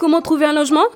[0.00, 0.86] Comment trouver un logement?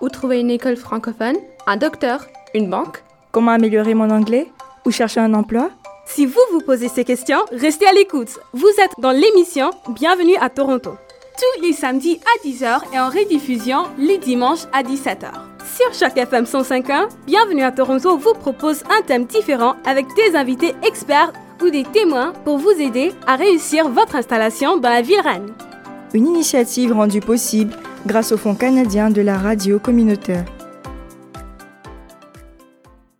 [0.00, 2.24] Où trouver une école francophone Un docteur
[2.54, 4.50] Une banque Comment améliorer mon anglais?
[4.86, 5.68] Ou chercher un emploi?
[6.06, 8.30] Si vous vous posez ces questions, restez à l'écoute.
[8.54, 10.92] Vous êtes dans l'émission Bienvenue à Toronto.
[11.36, 15.28] Tous les samedis à 10h et en rediffusion les dimanches à 17h.
[15.76, 20.74] Sur chaque FM 105.1, Bienvenue à Toronto vous propose un thème différent avec des invités
[20.86, 25.52] experts ou des témoins pour vous aider à réussir votre installation dans la ville reine.
[26.14, 27.74] Une initiative rendue possible
[28.06, 30.44] grâce au Fonds canadien de la radio communautaire.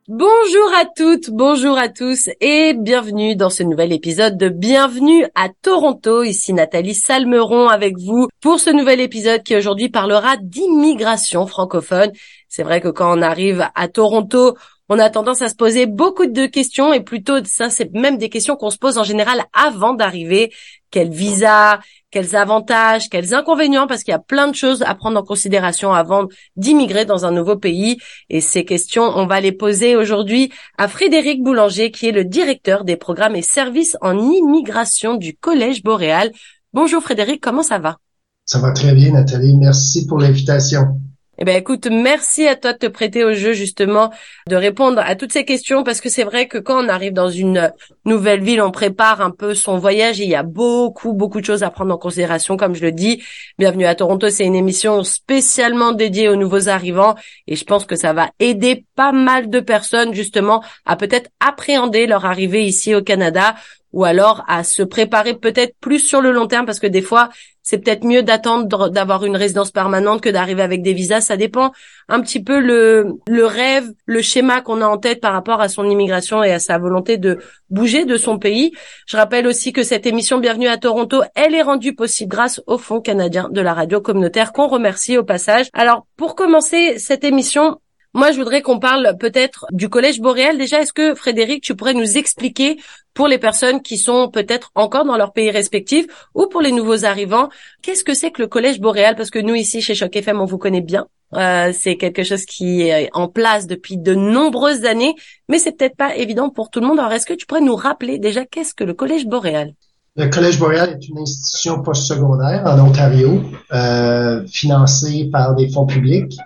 [0.06, 5.48] Bonjour à toutes, bonjour à tous et bienvenue dans ce nouvel épisode de Bienvenue à
[5.48, 6.22] Toronto.
[6.22, 12.12] Ici Nathalie Salmeron avec vous pour ce nouvel épisode qui aujourd'hui parlera d'immigration francophone.
[12.48, 14.54] C'est vrai que quand on arrive à Toronto,
[14.88, 18.28] on a tendance à se poser beaucoup de questions et plutôt ça c'est même des
[18.28, 20.52] questions qu'on se pose en général avant d'arriver.
[20.90, 21.80] Quel visa,
[22.12, 25.92] quels avantages, quels inconvénients, parce qu'il y a plein de choses à prendre en considération
[25.92, 27.98] avant d'immigrer dans un nouveau pays.
[28.30, 32.84] Et ces questions, on va les poser aujourd'hui à Frédéric Boulanger, qui est le directeur
[32.84, 36.30] des programmes et services en immigration du Collège Boréal.
[36.72, 37.96] Bonjour Frédéric, comment ça va?
[38.44, 39.56] Ça va très bien, Nathalie.
[39.56, 41.00] Merci pour l'invitation.
[41.36, 44.12] Eh ben écoute, merci à toi de te prêter au jeu justement,
[44.48, 47.28] de répondre à toutes ces questions parce que c'est vrai que quand on arrive dans
[47.28, 47.72] une
[48.04, 51.46] nouvelle ville, on prépare un peu son voyage et il y a beaucoup beaucoup de
[51.46, 53.20] choses à prendre en considération comme je le dis.
[53.58, 57.16] Bienvenue à Toronto, c'est une émission spécialement dédiée aux nouveaux arrivants
[57.48, 62.06] et je pense que ça va aider pas mal de personnes justement à peut-être appréhender
[62.06, 63.56] leur arrivée ici au Canada
[63.92, 67.28] ou alors à se préparer peut-être plus sur le long terme parce que des fois
[67.64, 71.22] c'est peut-être mieux d'attendre d'avoir une résidence permanente que d'arriver avec des visas.
[71.22, 71.72] Ça dépend
[72.08, 75.68] un petit peu le, le rêve, le schéma qu'on a en tête par rapport à
[75.68, 77.38] son immigration et à sa volonté de
[77.70, 78.72] bouger de son pays.
[79.06, 82.76] Je rappelle aussi que cette émission Bienvenue à Toronto, elle est rendue possible grâce au
[82.76, 85.68] Fonds canadien de la radio communautaire qu'on remercie au passage.
[85.72, 87.78] Alors, pour commencer cette émission,
[88.14, 90.56] moi, je voudrais qu'on parle peut-être du Collège Boréal.
[90.56, 92.78] Déjà, est-ce que Frédéric, tu pourrais nous expliquer
[93.12, 97.04] pour les personnes qui sont peut-être encore dans leur pays respectif ou pour les nouveaux
[97.04, 97.48] arrivants,
[97.82, 99.16] qu'est-ce que c'est que le Collège Boréal?
[99.16, 101.06] Parce que nous, ici, chez Choc FM, on vous connaît bien.
[101.34, 105.14] Euh, c'est quelque chose qui est en place depuis de nombreuses années,
[105.48, 107.00] mais c'est peut-être pas évident pour tout le monde.
[107.00, 109.74] Alors, est-ce que tu pourrais nous rappeler déjà qu'est-ce que le Collège Boréal?
[110.16, 113.42] Le Collège Boréal est une institution postsecondaire en Ontario,
[113.72, 116.38] euh, financée par des fonds publics.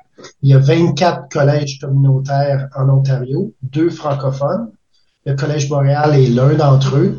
[0.42, 4.70] Il y a 24 collèges communautaires en Ontario, deux francophones.
[5.26, 7.18] Le Collège Boréal est l'un d'entre eux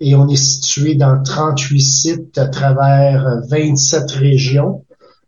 [0.00, 4.84] et on est situé dans 38 sites à travers 27 régions,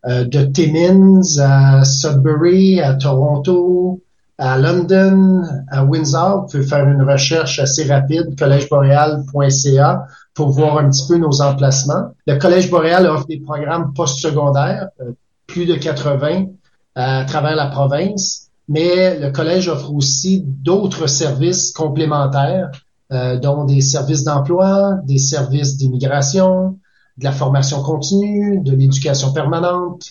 [0.07, 4.03] euh, de Timmins à Sudbury, à Toronto,
[4.37, 6.43] à London, à Windsor.
[6.43, 12.13] Vous pouvez faire une recherche assez rapide, collègeboréal.ca, pour voir un petit peu nos emplacements.
[12.27, 15.13] Le Collège Boréal offre des programmes postsecondaires, euh,
[15.47, 16.47] plus de 80,
[16.95, 22.71] à travers la province, mais le collège offre aussi d'autres services complémentaires,
[23.13, 26.79] euh, dont des services d'emploi, des services d'immigration,
[27.19, 30.07] de la formation continue, de l'éducation permanente,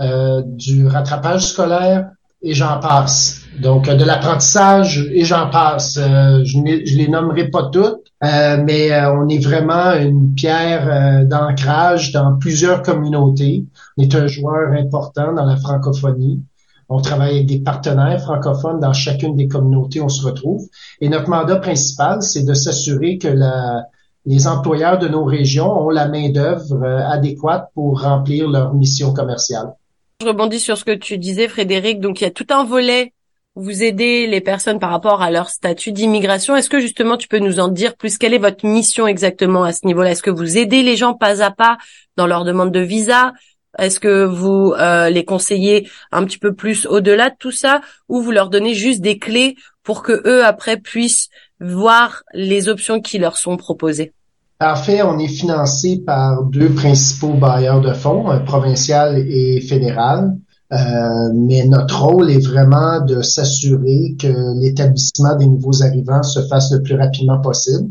[0.00, 2.10] euh, du rattrapage scolaire,
[2.42, 3.42] et j'en passe.
[3.60, 5.98] Donc, de l'apprentissage, et j'en passe.
[5.98, 11.26] Euh, je ne les nommerai pas toutes, euh, mais euh, on est vraiment une pierre
[11.26, 13.66] d'ancrage dans plusieurs communautés.
[13.96, 16.42] On est un joueur important dans la francophonie.
[16.88, 20.66] On travaille avec des partenaires francophones dans chacune des communautés où on se retrouve.
[21.00, 23.84] Et notre mandat principal, c'est de s'assurer que la,
[24.26, 29.74] les employeurs de nos régions ont la main-d'œuvre adéquate pour remplir leur mission commerciale.
[30.20, 31.98] Je rebondis sur ce que tu disais, Frédéric.
[31.98, 33.14] Donc, il y a tout un volet
[33.54, 36.54] où vous aidez les personnes par rapport à leur statut d'immigration.
[36.54, 38.18] Est-ce que justement tu peux nous en dire plus?
[38.18, 40.10] Quelle est votre mission exactement à ce niveau-là?
[40.10, 41.78] Est-ce que vous aidez les gens pas à pas
[42.18, 43.32] dans leur demande de visa?
[43.78, 47.80] Est-ce que vous euh, les conseillez un petit peu plus au-delà de tout ça?
[48.10, 53.00] Ou vous leur donnez juste des clés pour que eux après puissent voir les options
[53.00, 54.12] qui leur sont proposées?
[54.60, 60.36] En fait, on est financé par deux principaux bailleurs de fonds, provincial et fédéral.
[60.72, 66.70] Euh, mais notre rôle est vraiment de s'assurer que l'établissement des nouveaux arrivants se fasse
[66.72, 67.88] le plus rapidement possible.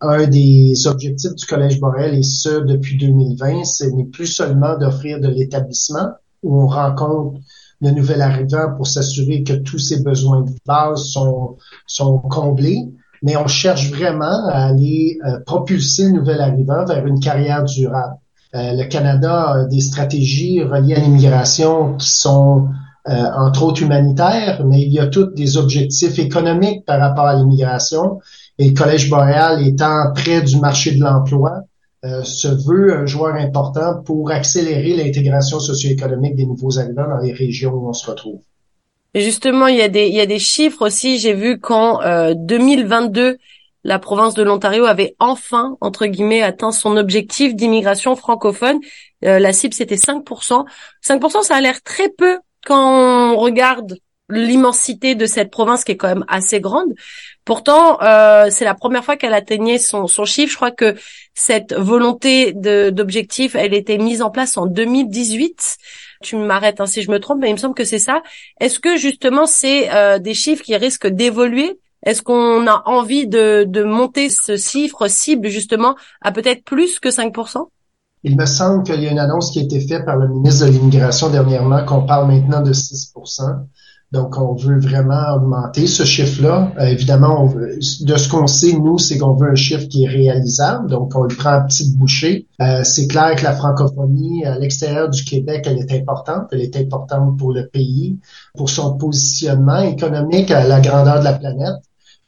[0.00, 5.20] Un des objectifs du Collège Borel, et ce depuis 2020, ce n'est plus seulement d'offrir
[5.20, 6.10] de l'établissement
[6.42, 7.40] où on rencontre
[7.80, 11.56] le nouvel arrivant pour s'assurer que tous ses besoins de base sont,
[11.86, 17.20] sont comblés, mais on cherche vraiment à aller euh, propulser le nouvel arrivant vers une
[17.20, 18.16] carrière durable.
[18.54, 22.68] Euh, le Canada a des stratégies reliées à l'immigration qui sont
[23.08, 27.34] euh, entre autres humanitaires, mais il y a tous des objectifs économiques par rapport à
[27.34, 28.20] l'immigration.
[28.58, 31.62] Et le Collège Boréal étant près du marché de l'emploi,
[32.04, 37.32] euh, se veut un joueur important pour accélérer l'intégration socio-économique des nouveaux arrivants dans les
[37.32, 38.40] régions où on se retrouve.
[39.14, 41.18] Justement, il y a des chiffres aussi.
[41.18, 42.00] J'ai vu qu'en
[42.34, 43.38] 2022,
[43.82, 48.78] la province de l'Ontario avait enfin entre guillemets atteint son objectif d'immigration francophone.
[49.22, 50.64] la cible c'était 5%.
[51.04, 53.98] 5%, ça a l'air très peu quand on regarde
[54.30, 56.94] l'immensité de cette province qui est quand même assez grande.
[57.44, 60.52] Pourtant, euh, c'est la première fois qu'elle atteignait son, son chiffre.
[60.52, 60.94] Je crois que
[61.34, 65.78] cette volonté d'objectif, elle était mise en place en 2018.
[66.22, 68.22] Tu m'arrêtes hein, si je me trompe, mais il me semble que c'est ça.
[68.60, 71.80] Est-ce que justement c'est euh, des chiffres qui risquent d'évoluer?
[72.04, 77.08] Est-ce qu'on a envie de, de monter ce chiffre cible justement à peut-être plus que
[77.08, 77.68] 5%
[78.22, 80.66] il me semble qu'il y a une annonce qui a été faite par le ministre
[80.66, 83.14] de l'Immigration dernièrement qu'on parle maintenant de 6
[84.12, 86.72] donc, on veut vraiment augmenter ce chiffre-là.
[86.80, 90.90] Euh, évidemment, de ce qu'on sait, nous, c'est qu'on veut un chiffre qui est réalisable.
[90.90, 92.48] Donc, on le prend en petite bouchée.
[92.60, 96.48] Euh, c'est clair que la francophonie à l'extérieur du Québec, elle est importante.
[96.50, 98.18] Elle est importante pour le pays,
[98.56, 101.76] pour son positionnement économique à la grandeur de la planète.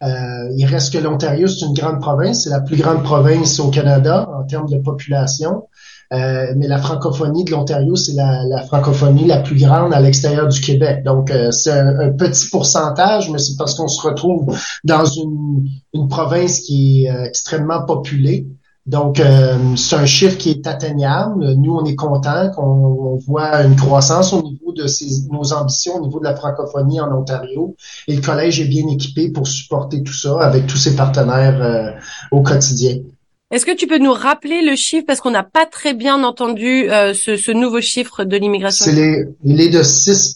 [0.04, 2.44] Euh, il reste que l'Ontario, c'est une grande province.
[2.44, 5.64] C'est la plus grande province au Canada en termes de population.
[6.12, 10.60] Euh, mais la francophonie de l'Ontario, c'est la, francophonie la plus grande à l'extérieur du
[10.60, 11.02] Québec.
[11.04, 14.54] Donc, euh, c'est un, petit pourcentage, mais c'est parce qu'on se retrouve
[14.84, 18.46] dans une, une province qui est euh, extrêmement populée.
[18.84, 19.22] Donc,
[19.76, 21.52] c'est un chiffre qui est atteignable.
[21.54, 24.86] Nous, on est content qu'on voit une croissance au niveau de
[25.32, 27.76] nos ambitions, au niveau de la francophonie en Ontario.
[28.08, 31.94] Et le collège est bien équipé pour supporter tout ça avec tous ses partenaires
[32.32, 32.96] au quotidien.
[33.52, 36.90] Est-ce que tu peux nous rappeler le chiffre parce qu'on n'a pas très bien entendu
[36.90, 38.90] euh, ce, nouveau chiffre de l'immigration
[39.44, 40.34] Il est de 6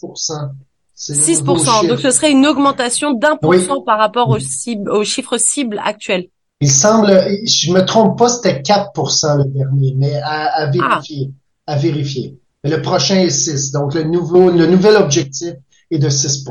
[0.95, 5.39] 6 Donc ce serait une augmentation d'un pour cent par rapport au, cible, au chiffre
[5.39, 6.27] cible actuel.
[6.61, 7.07] Il semble,
[7.45, 11.31] je me trompe pas, c'était 4% le dernier, mais à, à vérifier.
[11.65, 12.37] À vérifier.
[12.63, 13.71] le prochain est 6.
[13.71, 15.53] Donc le nouveau, le nouvel objectif
[15.89, 16.45] est de 6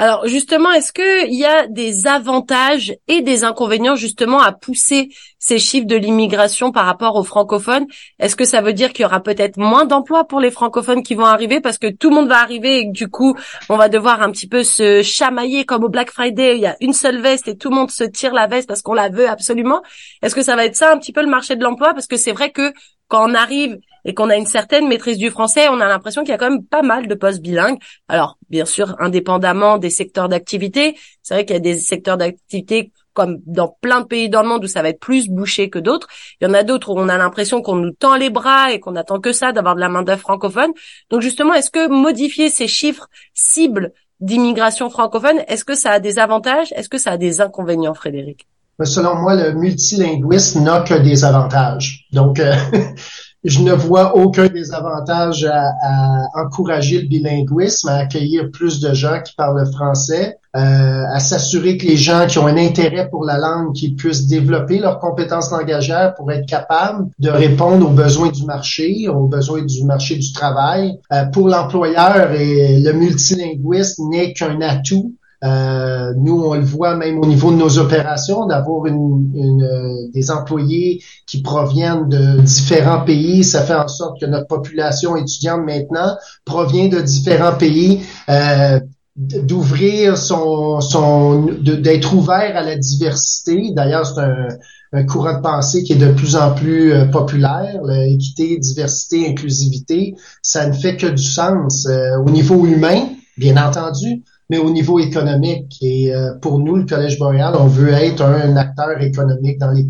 [0.00, 5.08] alors justement, est-ce qu'il y a des avantages et des inconvénients justement à pousser
[5.40, 7.84] ces chiffres de l'immigration par rapport aux francophones?
[8.20, 11.16] Est-ce que ça veut dire qu'il y aura peut-être moins d'emplois pour les francophones qui
[11.16, 11.60] vont arriver?
[11.60, 13.36] Parce que tout le monde va arriver et que du coup
[13.68, 16.76] on va devoir un petit peu se chamailler comme au Black Friday, il y a
[16.80, 19.28] une seule veste et tout le monde se tire la veste parce qu'on la veut
[19.28, 19.82] absolument.
[20.22, 21.92] Est-ce que ça va être ça un petit peu le marché de l'emploi?
[21.92, 22.72] Parce que c'est vrai que
[23.08, 26.30] quand on arrive et qu'on a une certaine maîtrise du français, on a l'impression qu'il
[26.30, 27.78] y a quand même pas mal de postes bilingues.
[28.08, 32.90] Alors, bien sûr, indépendamment des secteurs d'activité, c'est vrai qu'il y a des secteurs d'activité
[33.12, 35.78] comme dans plein de pays dans le monde où ça va être plus bouché que
[35.78, 36.06] d'autres.
[36.40, 38.80] Il y en a d'autres où on a l'impression qu'on nous tend les bras et
[38.80, 40.70] qu'on attend que ça d'avoir de la main d'œuvre francophone.
[41.10, 46.18] Donc justement, est-ce que modifier ces chiffres cibles d'immigration francophone, est-ce que ça a des
[46.18, 46.72] avantages?
[46.72, 48.46] Est-ce que ça a des inconvénients, Frédéric?
[48.84, 52.06] Selon moi, le multilinguisme n'a que des avantages.
[52.12, 52.54] Donc, euh,
[53.44, 59.20] je ne vois aucun désavantage à, à, encourager le bilinguisme, à accueillir plus de gens
[59.24, 63.38] qui parlent français, euh, à s'assurer que les gens qui ont un intérêt pour la
[63.38, 68.44] langue, qu'ils puissent développer leurs compétences langagières pour être capables de répondre aux besoins du
[68.44, 70.98] marché, aux besoins du marché du travail.
[71.12, 75.14] Euh, pour l'employeur, et le multilinguisme n'est qu'un atout
[75.44, 80.10] euh, nous, on le voit même au niveau de nos opérations, d'avoir une, une, euh,
[80.12, 83.44] des employés qui proviennent de différents pays.
[83.44, 88.00] Ça fait en sorte que notre population étudiante maintenant provient de différents pays.
[88.28, 88.80] Euh,
[89.16, 93.72] d'ouvrir son, son d'être ouvert à la diversité.
[93.74, 94.46] D'ailleurs, c'est un,
[94.92, 97.82] un, courant de pensée qui est de plus en plus euh, populaire.
[97.82, 101.88] L'équité, diversité, inclusivité, ça ne fait que du sens
[102.24, 105.76] au niveau humain, bien entendu, mais au niveau économique.
[105.82, 109.86] Et euh, pour nous, le Collège boréal, on veut être un, acteur économique dans les,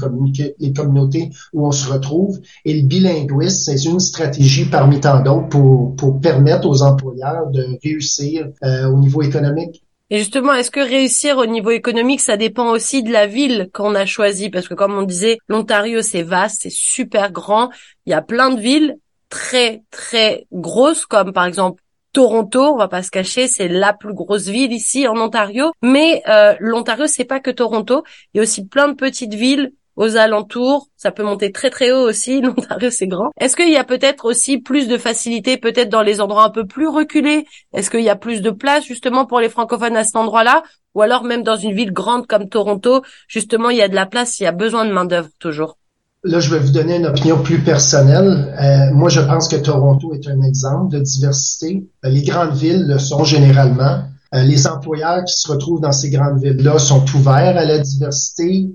[0.58, 2.38] les, communautés où on se retrouve.
[2.64, 7.64] Et le bilinguisme, c'est une stratégie parmi tant d'autres pour, pour permettre aux employeurs de
[7.82, 9.82] réussir euh, au niveau économique.
[10.10, 13.94] Et justement, est-ce que réussir au niveau économique, ça dépend aussi de la ville qu'on
[13.94, 14.48] a choisie?
[14.48, 17.68] Parce que comme on disait, l'Ontario, c'est vaste, c'est super grand.
[18.06, 18.96] Il y a plein de villes
[19.28, 24.14] très, très grosses, comme par exemple Toronto, on va pas se cacher, c'est la plus
[24.14, 25.72] grosse ville ici en Ontario.
[25.82, 28.02] Mais euh, l'Ontario, c'est pas que Toronto.
[28.32, 30.88] Il y a aussi plein de petites villes aux alentours.
[30.96, 32.40] Ça peut monter très très haut aussi.
[32.42, 33.30] L'Ontario, c'est grand.
[33.38, 36.66] Est-ce qu'il y a peut-être aussi plus de facilité, peut-être dans les endroits un peu
[36.66, 37.46] plus reculés?
[37.74, 40.62] Est-ce qu'il y a plus de place justement pour les francophones à cet endroit-là?
[40.94, 44.06] Ou alors même dans une ville grande comme Toronto, justement, il y a de la
[44.06, 45.77] place, il y a besoin de main d'œuvre toujours
[46.24, 48.54] Là, je vais vous donner une opinion plus personnelle.
[48.60, 51.86] Euh, moi, je pense que Toronto est un exemple de diversité.
[52.04, 54.02] Euh, les grandes villes le sont généralement.
[54.34, 58.68] Euh, les employeurs qui se retrouvent dans ces grandes villes-là sont ouverts à la diversité.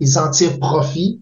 [0.00, 1.20] ils en tirent profit.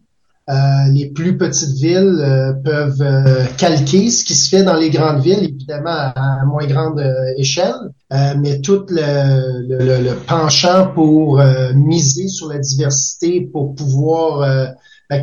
[0.51, 4.91] Euh, les plus petites villes euh, peuvent euh, calquer ce qui se fait dans les
[4.91, 7.03] grandes villes, évidemment à, moins grande
[7.39, 7.73] échelle,
[8.11, 11.43] mais tout le, le, le, penchant pour
[11.75, 14.47] miser sur la diversité, pour pouvoir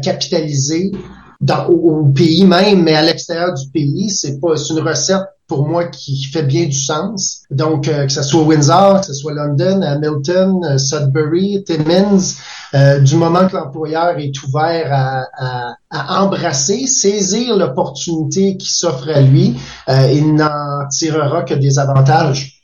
[0.02, 0.92] capitaliser
[1.70, 5.86] au, pays même, mais à l'extérieur du pays, c'est pas c'est une recette pour moi
[5.86, 7.42] qui fait bien du sens.
[7.50, 12.36] Donc, que ce soit Windsor, que ce soit London, Hamilton, Sudbury, Timmins,
[12.74, 19.20] euh, du moment que l'employeur est ouvert à, à, embrasser, saisir l'opportunité qui s'offre à
[19.20, 19.58] lui,
[19.90, 22.62] euh, il n'en tirera que des avantages.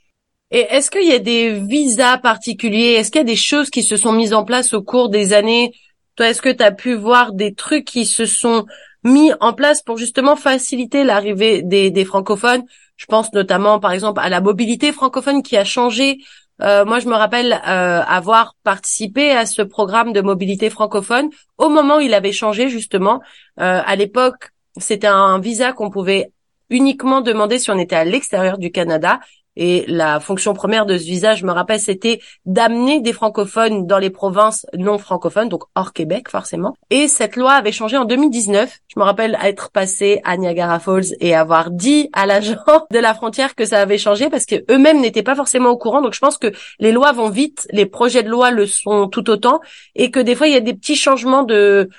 [0.50, 2.94] Et est-ce qu'il y a des visas particuliers?
[2.94, 5.34] Est-ce qu'il y a des choses qui se sont mises en place au cours des
[5.34, 5.74] années
[6.18, 8.66] Toi, est-ce que tu as pu voir des trucs qui se sont
[9.04, 12.64] mis en place pour justement faciliter l'arrivée des, francophones?
[12.96, 16.18] Je pense notamment, par exemple, à la mobilité francophone qui a changé.
[16.60, 21.68] Euh, moi, je me rappelle euh, avoir participé à ce programme de mobilité francophone au
[21.68, 23.20] moment où il avait changé justement.
[23.60, 26.32] Euh, à l'époque, c'était un visa qu'on pouvait
[26.68, 29.20] uniquement demander si on était à l'extérieur du Canada
[29.58, 33.98] et la fonction première de ce visa, je me rappelle, c'était d'amener des francophones dans
[33.98, 36.76] les provinces non francophones, donc hors Québec forcément.
[36.90, 38.78] Et cette loi avait changé en 2019.
[38.86, 42.54] Je me rappelle être passé à Niagara Falls et avoir dit à l'agent
[42.92, 46.02] de la frontière que ça avait changé parce que eux-mêmes n'étaient pas forcément au courant.
[46.02, 49.28] Donc je pense que les lois vont vite, les projets de loi le sont tout
[49.28, 49.60] autant,
[49.96, 51.90] et que des fois il y a des petits changements de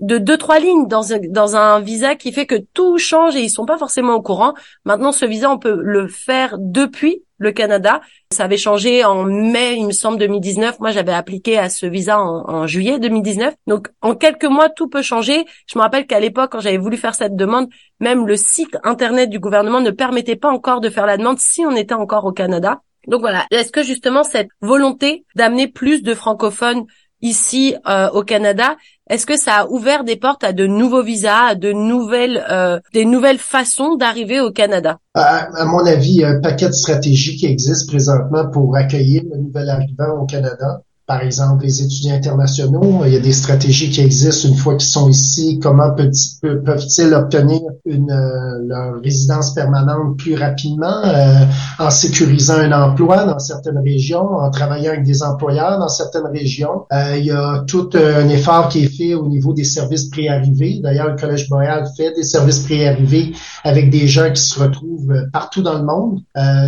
[0.00, 3.42] de deux trois lignes dans un, dans un visa qui fait que tout change et
[3.42, 4.54] ils sont pas forcément au courant.
[4.84, 8.00] Maintenant, ce visa, on peut le faire depuis le Canada.
[8.30, 10.78] Ça avait changé en mai, il me semble, 2019.
[10.80, 13.54] Moi, j'avais appliqué à ce visa en, juillet 2019.
[13.66, 15.44] Donc, en quelques mois, tout peut changer.
[15.66, 19.30] Je me rappelle qu'à l'époque, quand j'avais voulu faire cette demande, même le site internet
[19.30, 22.32] du gouvernement ne permettait pas encore de faire la demande si on était encore au
[22.32, 22.82] Canada.
[23.06, 23.46] Donc voilà.
[23.50, 26.84] Est-ce que justement cette volonté d'amener plus de francophones
[27.22, 28.76] ici euh, au Canada,
[29.10, 32.78] est-ce que ça a ouvert des portes à de nouveaux visas, à de nouvelles, euh,
[32.94, 34.98] des nouvelles façons d'arriver au Canada?
[35.14, 38.76] À, à, mon avis, il y a un paquet de stratégies qui existent présentement pour
[38.76, 43.32] accueillir le nouvel arrivant au Canada par exemple, les étudiants internationaux, il y a des
[43.32, 45.58] stratégies qui existent une fois qu'ils sont ici.
[45.60, 51.46] Comment peuvent-ils obtenir une, euh, leur résidence permanente plus rapidement euh,
[51.80, 56.86] en sécurisant un emploi dans certaines régions, en travaillant avec des employeurs dans certaines régions?
[56.92, 60.78] Euh, il y a tout un effort qui est fait au niveau des services préarrivés.
[60.80, 63.32] D'ailleurs, le Collège Boréal fait des services préarrivés
[63.64, 66.20] avec des gens qui se retrouvent partout dans le monde,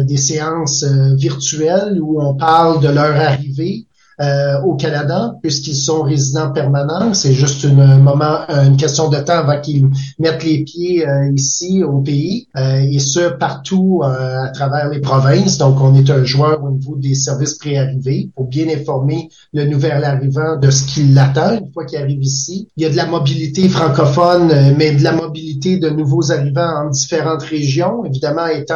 [0.04, 0.82] des séances
[1.14, 3.86] virtuelles où on parle de leur arrivée,
[4.20, 7.14] euh, au Canada, puisqu'ils sont résidents permanents.
[7.14, 9.88] C'est juste une moment, euh, une question de temps avant qu'ils
[10.18, 15.58] mettent les pieds euh, ici au pays, et ce partout à travers les provinces.
[15.58, 20.04] Donc, on est un joueur au niveau des services préarrivés pour bien informer le nouvel
[20.04, 22.68] arrivant de ce qui l'attend une fois qu'il arrive ici.
[22.76, 26.90] Il y a de la mobilité francophone, mais de la mobilité de nouveaux arrivants en
[26.90, 28.04] différentes régions.
[28.04, 28.74] Évidemment, étant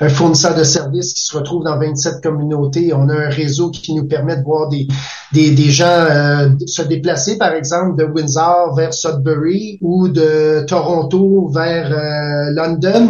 [0.00, 3.94] un fournisseur de services qui se retrouve dans 27 communautés, on a un réseau qui
[3.94, 4.86] nous permet de voir des,
[5.32, 11.92] des, gens euh, se déplacer, par exemple, de Windsor vers Sudbury ou de Toronto vers
[11.92, 13.08] euh, London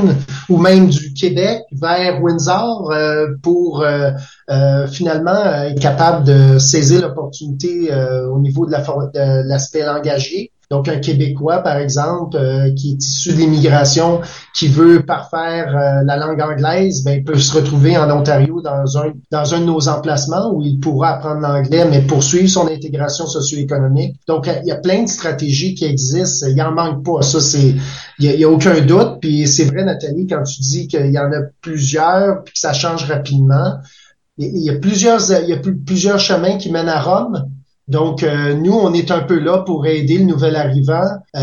[0.49, 3.85] ou même du Québec vers Windsor euh, pour
[4.88, 7.91] finalement être capable de saisir l'opportunité
[8.31, 8.73] au niveau de
[9.49, 10.53] l'aspect langagier.
[10.68, 14.20] Donc, un Québécois, par exemple, euh, qui est issu de l'immigration,
[14.52, 18.99] qui veut parfaire euh, la langue anglaise, ben, il peut se retrouver en Ontario dans
[18.99, 23.26] un, dans un de nos emplacements où il pourra apprendre l'anglais, mais poursuivre son intégration
[23.26, 24.16] socio-économique.
[24.26, 26.49] Donc, il y a plein de stratégies qui existent.
[26.49, 27.23] Il en manque pas.
[27.23, 27.76] Ça, c'est,
[28.18, 29.18] il y, a, aucun doute.
[29.20, 32.73] Puis c'est vrai, Nathalie, quand tu dis qu'il y en a plusieurs, puis que ça
[32.73, 33.75] change rapidement.
[34.38, 37.49] Il y a plusieurs, il y a plusieurs chemins qui mènent à Rome.
[37.88, 41.05] Donc, euh, nous, on est un peu là pour aider le nouvel arrivant
[41.37, 41.40] euh,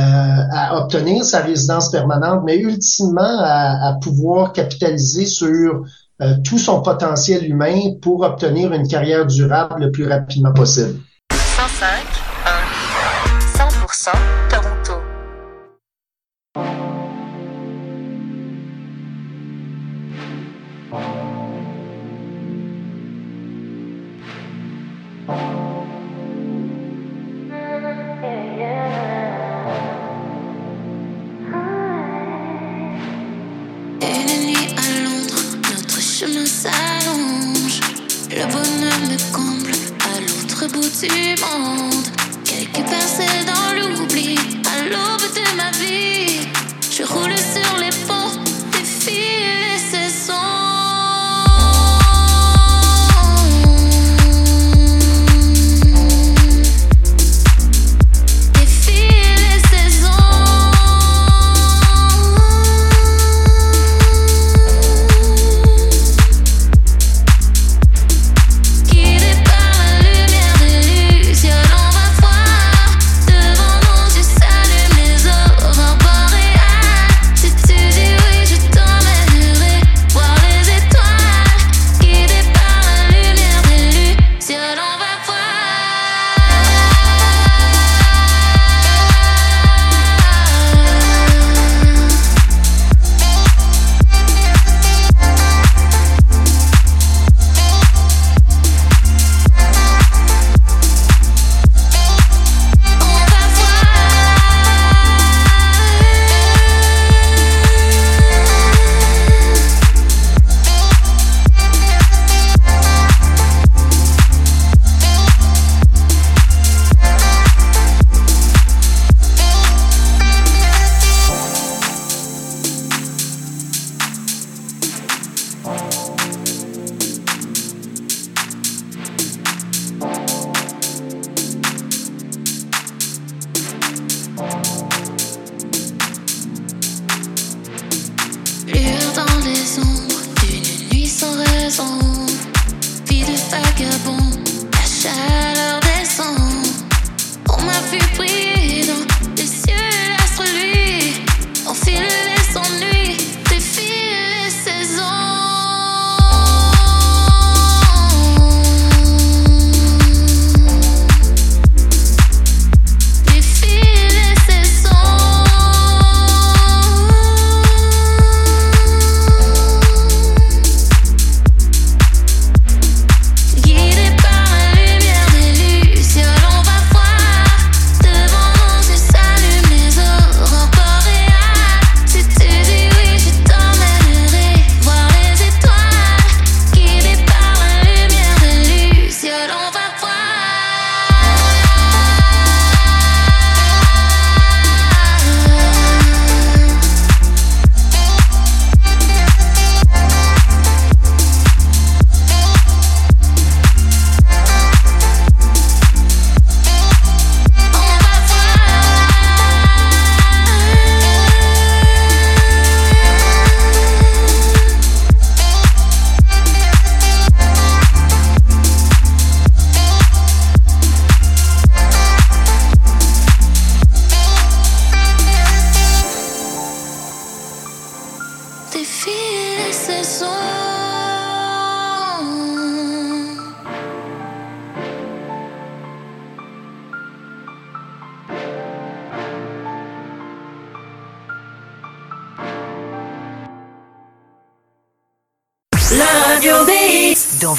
[0.51, 5.83] à obtenir sa résidence permanente, mais ultimement à, pouvoir capitaliser sur
[6.21, 11.00] euh, tout son potentiel humain pour obtenir une carrière durable le plus rapidement possible.
[11.31, 11.88] 105
[13.55, 14.72] 100%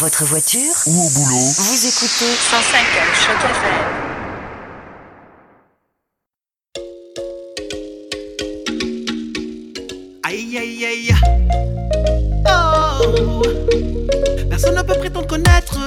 [0.05, 2.79] votre voiture ou au boulot, vous écoutez 105
[3.15, 3.85] Choc FM.
[10.25, 11.15] Aïe aïe aïe.
[12.47, 13.43] Oh.
[14.51, 15.79] Personne ne peut prétendre connaître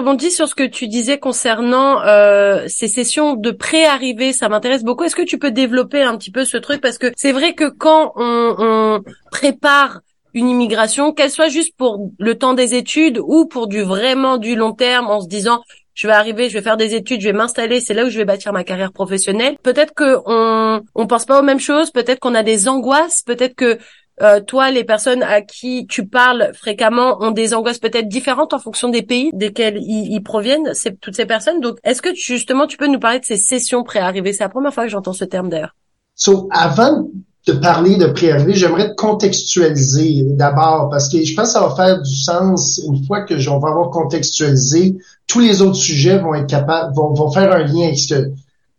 [0.00, 4.32] rebondis sur ce que tu disais concernant euh, ces sessions de pré-arrivée.
[4.32, 5.04] Ça m'intéresse beaucoup.
[5.04, 6.80] Est-ce que tu peux développer un petit peu ce truc?
[6.80, 10.00] Parce que c'est vrai que quand on, on prépare
[10.34, 14.54] une immigration, qu'elle soit juste pour le temps des études ou pour du vraiment du
[14.54, 17.34] long terme en se disant je vais arriver, je vais faire des études, je vais
[17.34, 19.56] m'installer, c'est là où je vais bâtir ma carrière professionnelle.
[19.62, 23.54] Peut-être que on on pense pas aux mêmes choses, peut-être qu'on a des angoisses, peut-être
[23.54, 23.78] que
[24.22, 28.58] euh, toi, les personnes à qui tu parles fréquemment ont des angoisses peut-être différentes en
[28.58, 31.60] fonction des pays desquels ils, proviennent, toutes ces personnes.
[31.60, 34.32] Donc, est-ce que tu, justement, tu peux nous parler de ces sessions pré-arrivées?
[34.32, 35.74] C'est la première fois que j'entends ce terme d'ailleurs.
[36.14, 37.08] So, avant
[37.46, 41.74] de parler de préarrivée, j'aimerais te contextualiser d'abord parce que je pense que ça va
[41.74, 44.98] faire du sens une fois que on va avoir contextualisé.
[45.26, 48.30] Tous les autres sujets vont être capables, vont, vont faire un lien avec ce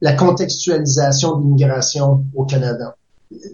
[0.02, 2.96] la contextualisation de l'immigration au Canada.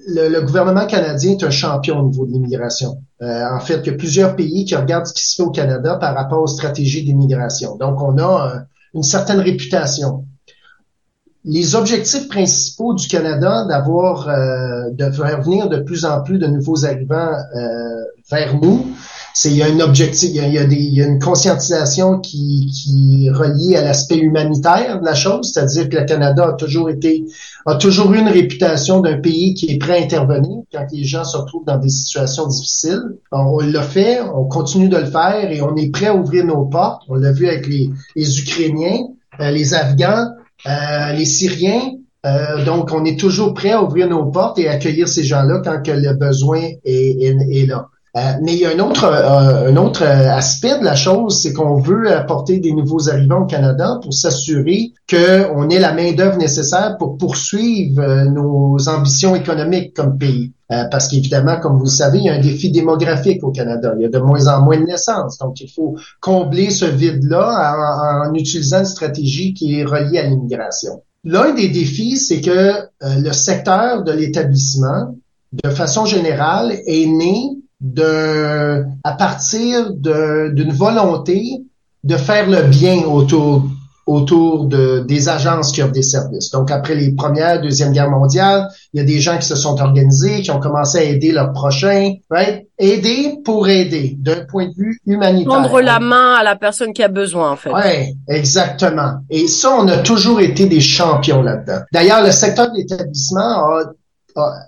[0.07, 3.01] Le, gouvernement canadien est un champion au niveau de l'immigration.
[3.21, 5.51] Euh, en fait, il y a plusieurs pays qui regardent ce qui se fait au
[5.51, 7.75] Canada par rapport aux stratégies d'immigration.
[7.75, 8.59] Donc, on a euh,
[8.93, 10.25] une certaine réputation
[11.47, 16.47] les objectifs principaux du Canada d'avoir euh, de faire venir de plus en plus de
[16.47, 18.87] nouveaux arrivants euh, vers nous,
[19.33, 22.19] c'est il y a un objectif, il y a, des, il y a une conscientisation
[22.19, 26.53] qui, qui est reliée à l'aspect humanitaire de la chose, c'est-à-dire que le Canada a
[26.53, 27.23] toujours été
[27.67, 31.25] a toujours eu une réputation d'un pays qui est prêt à intervenir quand les gens
[31.25, 33.17] se retrouvent dans des situations difficiles.
[33.33, 36.63] On, l'a fait, on continue de le faire et on est prêt à ouvrir nos
[36.65, 37.03] portes.
[37.09, 39.07] On l'a vu avec les, les Ukrainiens,
[39.41, 40.29] euh, les Afghans,
[40.65, 41.91] euh, les Syriens.
[42.25, 45.83] Euh, donc, on est toujours prêt à ouvrir nos portes et accueillir ces gens-là quand
[45.83, 47.89] que le besoin est, là.
[48.17, 51.75] Euh, mais il y a un autre, un autre aspect de la chose, c'est qu'on
[51.75, 57.17] veut apporter des nouveaux arrivants au Canada pour s'assurer qu'on ait la main-d'œuvre nécessaire pour
[57.17, 60.51] poursuivre nos ambitions économiques comme pays.
[60.69, 63.93] Euh, parce qu'évidemment, comme vous le savez, il y a un défi démographique au Canada.
[63.97, 65.37] Il y a de moins en moins de naissances.
[65.37, 71.03] Donc, il faut combler ce vide-là en, utilisant une stratégie qui est reliée à l'immigration.
[71.23, 75.15] L'un des défis, c'est que euh, le secteur de l'établissement,
[75.63, 81.61] de façon générale, est né de, à partir d'une volonté
[82.03, 83.63] de faire le bien autour
[84.07, 86.49] autour de, des agences qui offrent des services.
[86.51, 89.79] Donc, après les premières, deuxième guerre mondiale, il y a des gens qui se sont
[89.81, 92.67] organisés, qui ont commencé à aider leurs prochains, right?
[92.79, 95.51] Aider pour aider, d'un point de vue humanitaire.
[95.51, 97.71] Prendre la main à la personne qui a besoin, en fait.
[97.73, 99.15] Oui, exactement.
[99.29, 101.81] Et ça, on a toujours été des champions là-dedans.
[101.91, 103.61] D'ailleurs, le secteur de l'établissement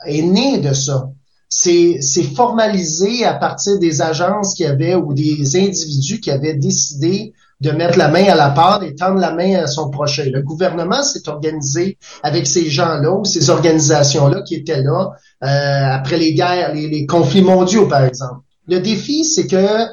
[0.05, 1.07] est né de ça.
[1.49, 1.99] C'est
[2.35, 7.97] formalisé à partir des agences qui avaient ou des individus qui avaient décidé de mettre
[7.97, 10.25] la main à la part et tendre la main à son prochain.
[10.31, 15.11] Le gouvernement s'est organisé avec ces gens-là ou ces organisations-là qui étaient là
[15.43, 18.41] euh, après les guerres, les, conflits mondiaux, par exemple.
[18.67, 19.85] Le défi, c'est que euh,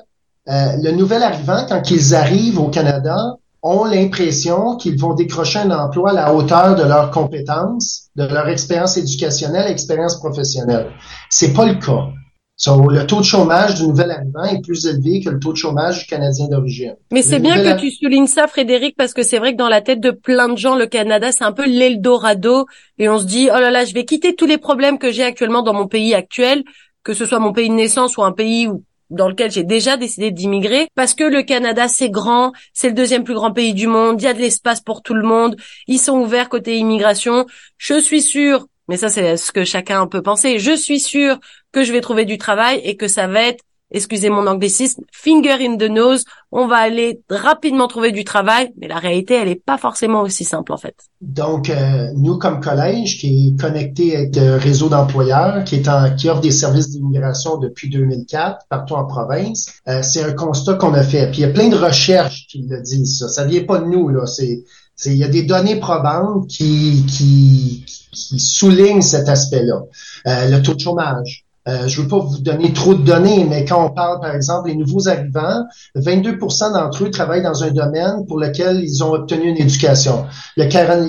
[0.47, 6.11] le nouvel arrivant, quand ils arrivent au Canada, ont l'impression qu'ils vont décrocher un emploi
[6.11, 10.93] à la hauteur de leurs compétences, de leur expérience éducationnelle, expérience professionnelle.
[11.31, 12.07] C'est pas le cas
[12.67, 16.01] le taux de chômage du nouvel arrivant est plus élevé que le taux de chômage
[16.01, 16.95] du Canadien d'origine.
[17.13, 19.83] Mais c'est bien que tu soulignes ça, Frédéric, parce que c'est vrai que dans la
[19.83, 22.67] tête de plein de gens, le Canada, c'est un peu l'Eldorado,
[22.99, 25.23] et on se dit, oh là là, je vais quitter tous les problèmes que j'ai
[25.23, 26.65] actuellement dans mon pays actuel,
[27.03, 29.97] que ce soit mon pays de naissance ou un pays où dans lequel j'ai déjà
[29.97, 33.87] décidé d'immigrer parce que le Canada c'est grand, c'est le deuxième plus grand pays du
[33.87, 37.47] monde, il y a de l'espace pour tout le monde, ils sont ouverts côté immigration.
[37.79, 40.59] Je suis sûre mais ça, c'est ce que chacun peut penser.
[40.59, 41.39] Je suis sûr
[41.73, 45.57] que je vais trouver du travail et que ça va être, excusez mon anglicisme, finger
[45.61, 46.25] in the nose.
[46.53, 50.45] On va aller rapidement trouver du travail, mais la réalité, elle n'est pas forcément aussi
[50.45, 50.95] simple en fait.
[51.21, 56.15] Donc, euh, nous comme collège, qui est connecté avec le réseau d'employeurs, qui est en,
[56.15, 60.95] qui offre des services d'immigration depuis 2004 partout en province, euh, c'est un constat qu'on
[60.95, 61.31] a fait.
[61.31, 63.19] Puis il y a plein de recherches qui le disent.
[63.19, 64.27] Ça, ça vient pas de nous là.
[64.27, 64.65] C'est
[65.05, 67.85] il y a des données probantes qui, qui,
[68.39, 69.83] soulignent cet aspect-là.
[70.27, 71.46] Euh, le taux de chômage.
[71.69, 74.35] Euh, je ne veux pas vous donner trop de données, mais quand on parle, par
[74.35, 75.65] exemple, des nouveaux arrivants,
[75.97, 80.27] 22% d'entre eux travaillent dans un domaine pour lequel ils ont obtenu une éducation.
[80.57, 80.67] Le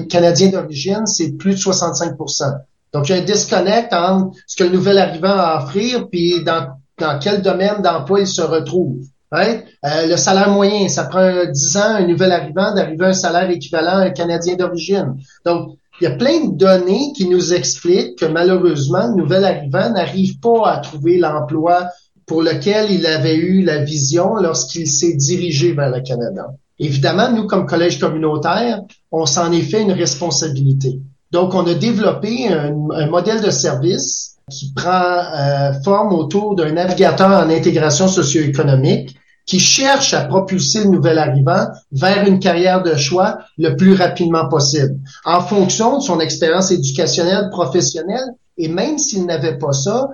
[0.07, 2.55] Canadien d'origine, c'est plus de 65%
[2.93, 6.07] Donc, il y a un disconnect entre ce que le nouvel arrivant a à offrir,
[6.09, 8.97] puis dans, dans quel domaine d'emploi il se retrouve.
[9.33, 13.49] Euh, le salaire moyen, ça prend 10 ans un nouvel arrivant d'arriver à un salaire
[13.49, 15.17] équivalent à un Canadien d'origine.
[15.45, 19.89] Donc, il y a plein de données qui nous expliquent que malheureusement, le nouvel arrivant
[19.91, 21.87] n'arrive pas à trouver l'emploi
[22.25, 26.47] pour lequel il avait eu la vision lorsqu'il s'est dirigé vers le Canada.
[26.77, 28.81] Évidemment, nous, comme collège communautaire,
[29.11, 30.99] on s'en est fait une responsabilité.
[31.31, 37.29] Donc, on a développé un, modèle de service qui prend euh, forme autour d'un navigateur
[37.29, 43.39] en intégration socio-économique qui cherche à propulser le nouvel arrivant vers une carrière de choix
[43.57, 49.57] le plus rapidement possible, en fonction de son expérience éducationnelle, professionnelle, et même s'il n'avait
[49.57, 50.09] pas ça,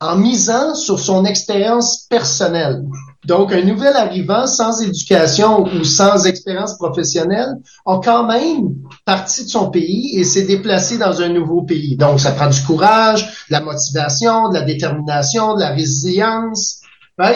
[0.00, 2.84] en misant sur son expérience personnelle.
[3.24, 9.48] Donc, un nouvel arrivant sans éducation ou sans expérience professionnelle a quand même parti de
[9.48, 11.96] son pays et s'est déplacé dans un nouveau pays.
[11.96, 16.82] Donc, ça prend du courage, de la motivation, de la détermination, de la résilience.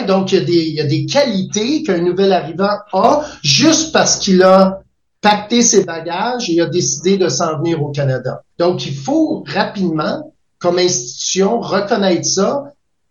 [0.07, 3.91] Donc, il y, a des, il y a des qualités qu'un nouvel arrivant a juste
[3.91, 4.81] parce qu'il a
[5.21, 8.43] pacté ses bagages et a décidé de s'en venir au Canada.
[8.59, 12.63] Donc, il faut rapidement, comme institution, reconnaître ça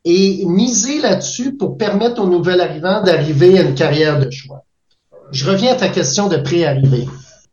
[0.04, 4.64] et miser là-dessus pour permettre aux nouvel arrivants d'arriver à une carrière de choix.
[5.32, 7.06] Je reviens à ta question de pré-arrivée.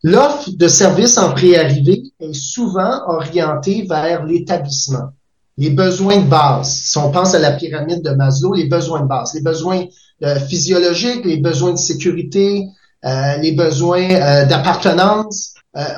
[0.04, 5.10] L'offre de services en pré-arrivée est souvent orientée vers l'établissement.
[5.58, 6.82] Les besoins de base.
[6.86, 9.86] Si on pense à la pyramide de Maslow, les besoins de base, les besoins
[10.24, 12.68] euh, physiologiques, les besoins de sécurité,
[13.06, 15.54] euh, les besoins euh, d'appartenance.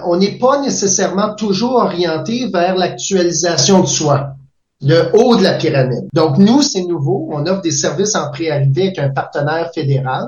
[0.06, 4.36] on n'est pas nécessairement toujours orienté vers l'actualisation de soi
[4.82, 6.08] le haut de la pyramide.
[6.14, 7.30] Donc, nous, c'est nouveau.
[7.32, 10.28] On offre des services en pré-arrivée avec un partenaire fédéral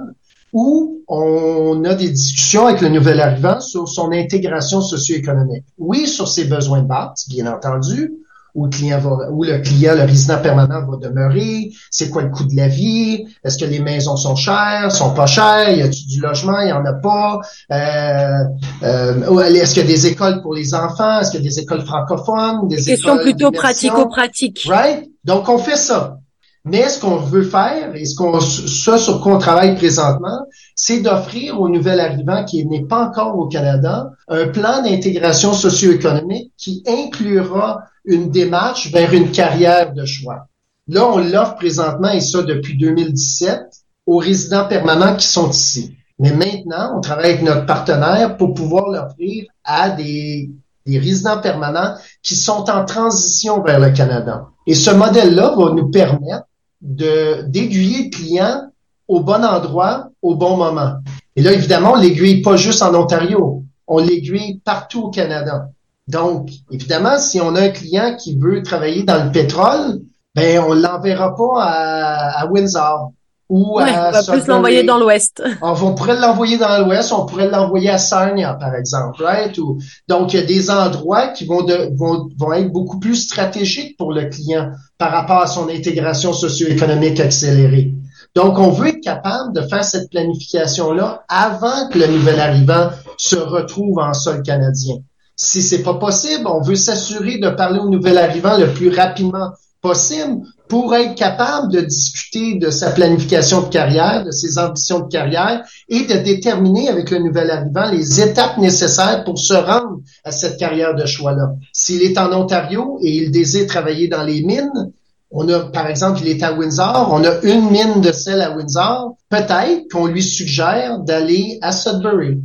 [0.53, 5.63] où on a des discussions avec le nouvel arrivant sur son intégration socio-économique.
[5.77, 8.13] Oui, sur ses besoins de base, bien entendu,
[8.55, 12.29] où le client va, où le client, le résident permanent va demeurer, c'est quoi le
[12.29, 16.07] coût de la vie, est-ce que les maisons sont chères, sont pas chères, y a-t-il
[16.07, 17.39] du logement, il y en a pas,
[17.71, 18.43] euh,
[18.83, 21.59] euh, est-ce qu'il y a des écoles pour les enfants, est-ce qu'il y a des
[21.59, 24.65] écoles francophones, des Question plutôt pratico-pratique.
[24.67, 25.09] Right?
[25.23, 26.17] Donc on fait ça.
[26.63, 30.45] Mais ce qu'on veut faire, et ce qu'on, ça sur quoi on travaille présentement,
[30.75, 36.51] c'est d'offrir aux nouvel arrivants qui n'est pas encore au Canada un plan d'intégration socio-économique
[36.57, 40.47] qui inclura une démarche vers une carrière de choix.
[40.87, 43.61] Là, on l'offre présentement, et ça depuis 2017,
[44.05, 45.95] aux résidents permanents qui sont ici.
[46.19, 50.51] Mais maintenant, on travaille avec notre partenaire pour pouvoir l'offrir à des,
[50.85, 54.47] des résidents permanents qui sont en transition vers le Canada.
[54.67, 56.45] Et ce modèle-là va nous permettre
[56.81, 58.71] de d'aiguiller le client
[59.07, 60.95] au bon endroit, au bon moment.
[61.35, 65.69] Et là, évidemment, on l'aiguille pas juste en Ontario, on l'aiguille partout au Canada.
[66.07, 70.01] Donc, évidemment, si on a un client qui veut travailler dans le pétrole,
[70.35, 73.11] ben on l'enverra pas à, à Windsor
[73.51, 75.43] ou ouais, à on va plus l'envoyer dans l'Ouest.
[75.61, 79.57] On, pourrait l'envoyer dans l'Ouest, on pourrait l'envoyer à Sarnia, par exemple, right?
[79.57, 83.15] Ou, donc, il y a des endroits qui vont, de, vont, vont être beaucoup plus
[83.15, 87.93] stratégiques pour le client par rapport à son intégration socio-économique accélérée.
[88.35, 93.35] Donc, on veut être capable de faire cette planification-là avant que le nouvel arrivant se
[93.35, 94.95] retrouve en sol canadien.
[95.35, 99.51] Si c'est pas possible, on veut s'assurer de parler au nouvel arrivant le plus rapidement
[99.81, 105.09] possible pour être capable de discuter de sa planification de carrière, de ses ambitions de
[105.09, 110.31] carrière et de déterminer avec le nouvel arrivant les étapes nécessaires pour se rendre à
[110.31, 111.55] cette carrière de choix-là.
[111.73, 114.93] S'il est en Ontario et il désire travailler dans les mines,
[115.29, 118.55] on a, par exemple, il est à Windsor, on a une mine de sel à
[118.55, 122.37] Windsor, peut-être qu'on lui suggère d'aller à Sudbury.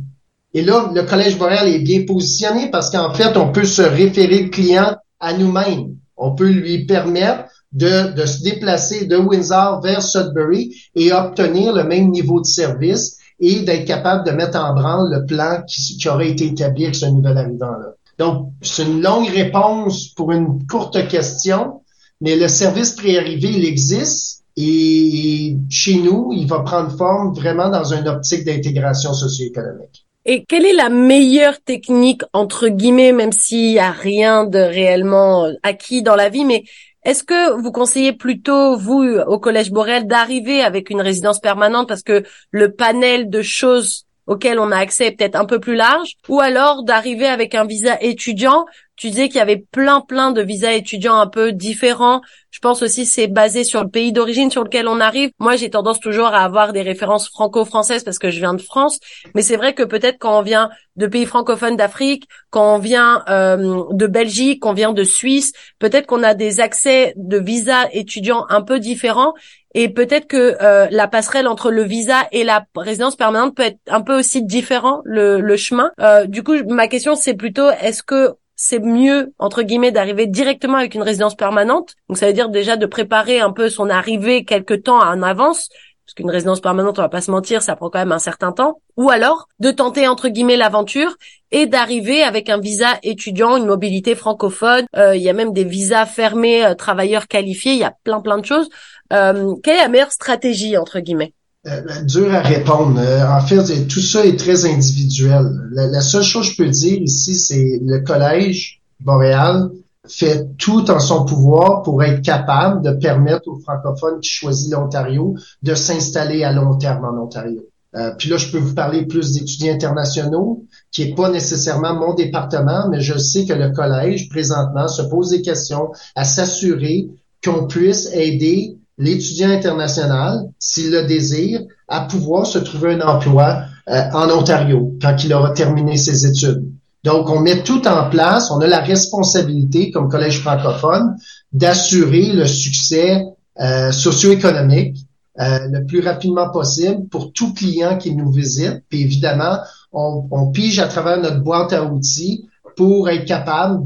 [0.53, 4.43] Et là, le Collège Boréal est bien positionné parce qu'en fait, on peut se référer
[4.43, 5.95] le client à nous-mêmes.
[6.17, 11.83] On peut lui permettre de, de se déplacer de Windsor vers Sudbury et obtenir le
[11.83, 16.09] même niveau de service et d'être capable de mettre en branle le plan qui, qui
[16.09, 17.93] aurait été établi avec ce nouvel arrivant-là.
[18.17, 21.81] Donc, c'est une longue réponse pour une courte question,
[22.19, 27.93] mais le service préarrivé, il existe et chez nous, il va prendre forme vraiment dans
[27.93, 30.07] une optique d'intégration socio-économique.
[30.25, 35.47] Et quelle est la meilleure technique, entre guillemets, même s'il y a rien de réellement
[35.63, 36.63] acquis dans la vie, mais
[37.07, 42.03] est-ce que vous conseillez plutôt, vous, au Collège Boréal, d'arriver avec une résidence permanente parce
[42.03, 46.39] que le panel de choses auxquelles on a accès peut-être un peu plus large, ou
[46.39, 48.65] alors d'arriver avec un visa étudiant
[48.97, 52.21] tu disais qu'il y avait plein plein de visas étudiants un peu différents.
[52.49, 55.29] Je pense aussi c'est basé sur le pays d'origine sur lequel on arrive.
[55.39, 58.99] Moi, j'ai tendance toujours à avoir des références franco-françaises parce que je viens de France,
[59.35, 63.23] mais c'est vrai que peut-être quand on vient de pays francophones d'Afrique, quand on vient
[63.29, 67.87] euh, de Belgique, quand on vient de Suisse, peut-être qu'on a des accès de visas
[67.91, 69.33] étudiants un peu différents
[69.77, 73.77] et peut-être que euh, la passerelle entre le visa et la résidence permanente peut être
[73.87, 75.91] un peu aussi différent le, chemin.
[76.01, 80.77] Euh, du coup, ma question c'est plutôt est-ce que c'est mieux entre guillemets d'arriver directement
[80.77, 81.93] avec une résidence permanente?
[82.09, 85.69] Donc ça veut dire déjà de préparer un peu son arrivée quelque temps en avance
[86.07, 88.53] parce qu'une résidence permanente, on va pas se mentir, ça prend quand même un certain
[88.53, 88.79] temps.
[88.95, 91.17] Ou alors de tenter entre guillemets l'aventure
[91.51, 94.85] et d'arriver avec un visa étudiant, une mobilité francophone.
[94.95, 97.73] Euh, il y a même des visas fermés, euh, travailleurs qualifiés.
[97.73, 98.69] Il y a plein plein de choses.
[99.11, 101.33] Euh, quelle est la meilleure stratégie entre guillemets?
[101.67, 103.01] Euh, dur à répondre.
[103.01, 105.43] Euh, en fait, tout ça est très individuel.
[105.71, 109.69] La, seule chose que je peux dire ici, c'est le collège Boréal
[110.09, 115.35] fait tout en son pouvoir pour être capable de permettre aux francophones qui choisissent l'Ontario
[115.63, 117.61] de s'installer à long terme en Ontario.
[117.95, 122.13] Euh, puis là, je peux vous parler plus d'étudiants internationaux, qui est pas nécessairement mon
[122.13, 127.07] département, mais je sais que le collège, présentement, se pose des questions à s'assurer
[127.43, 134.01] qu'on puisse aider l'étudiant international, s'il le désire, à pouvoir se trouver un emploi euh,
[134.13, 136.66] en Ontario quand il aura terminé ses études.
[137.07, 138.51] Donc, on met tout en place.
[138.51, 141.15] On a la responsabilité, comme collège francophone,
[141.53, 143.23] d'assurer le succès
[143.61, 144.97] euh, socio-économique
[145.39, 148.83] euh, le plus rapidement possible pour tout client qui nous visite.
[148.89, 149.57] Puis évidemment,
[149.93, 153.85] on, pige à travers notre boîte à outils pour être capable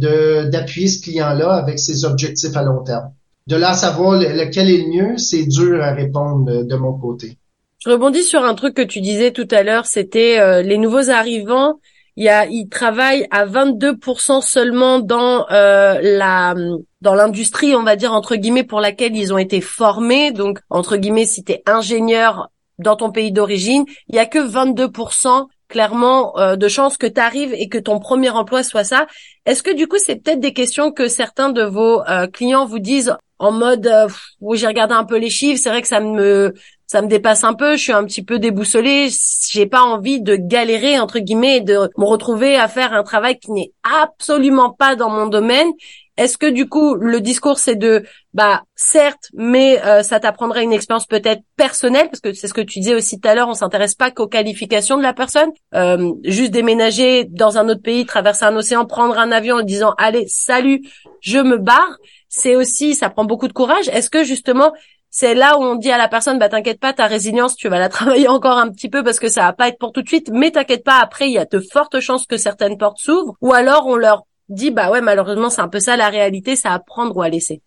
[0.49, 3.11] d'appuyer ce client-là avec ses objectifs à long terme.
[3.45, 7.37] De là à savoir lequel est le mieux, c'est dur à répondre de, mon côté.
[7.85, 11.11] Je rebondis sur un truc que tu disais tout à l'heure, c'était euh, les nouveaux
[11.11, 11.79] arrivants.
[12.17, 16.55] Il y a, ils travaillent à 22% seulement dans euh, la
[17.01, 20.31] dans l'industrie, on va dire entre guillemets pour laquelle ils ont été formés.
[20.31, 24.39] Donc entre guillemets, si tu es ingénieur dans ton pays d'origine, il y a que
[24.39, 29.07] 22% clairement euh, de chances que tu arrives et que ton premier emploi soit ça.
[29.45, 32.79] Est-ce que du coup c'est peut-être des questions que certains de vos euh, clients vous
[32.79, 34.07] disent en mode euh,
[34.41, 36.53] oui j'ai regardé un peu les chiffres, c'est vrai que ça me
[36.91, 39.07] ça me dépasse un peu, je suis un petit peu déboussolée,
[39.49, 43.39] j'ai pas envie de galérer entre guillemets et de me retrouver à faire un travail
[43.39, 45.71] qui n'est absolument pas dans mon domaine
[46.17, 50.73] est-ce que du coup le discours c'est de bah certes, mais euh, ça t'apprendrait une
[50.73, 53.53] expérience peut-être personnelle parce que c'est ce que tu disais aussi tout à l'heure, on
[53.53, 58.45] s'intéresse pas qu'aux qualifications de la personne, euh, juste déménager dans un autre pays, traverser
[58.45, 60.81] un océan, prendre un avion en disant allez salut,
[61.21, 63.87] je me barre, c'est aussi ça prend beaucoup de courage.
[63.87, 64.73] Est-ce que justement
[65.11, 67.77] c'est là où on dit à la personne bah t'inquiète pas ta résilience tu vas
[67.77, 70.07] la travailler encore un petit peu parce que ça va pas être pour tout de
[70.07, 73.35] suite mais t'inquiète pas après il y a de fortes chances que certaines portes s'ouvrent
[73.41, 76.67] ou alors on leur dit bah ouais malheureusement c'est un peu ça la réalité, c'est
[76.67, 77.61] à prendre ou à laisser.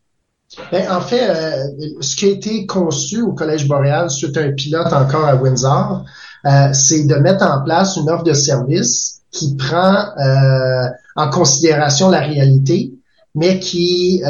[0.71, 1.65] Ben, en fait, euh,
[2.01, 6.05] ce qui a été conçu au Collège Boréal suite à un pilote encore à Windsor,
[6.47, 12.09] euh, c'est de mettre en place une offre de service qui prend euh, en considération
[12.11, 12.93] la réalité,
[13.35, 14.23] mais qui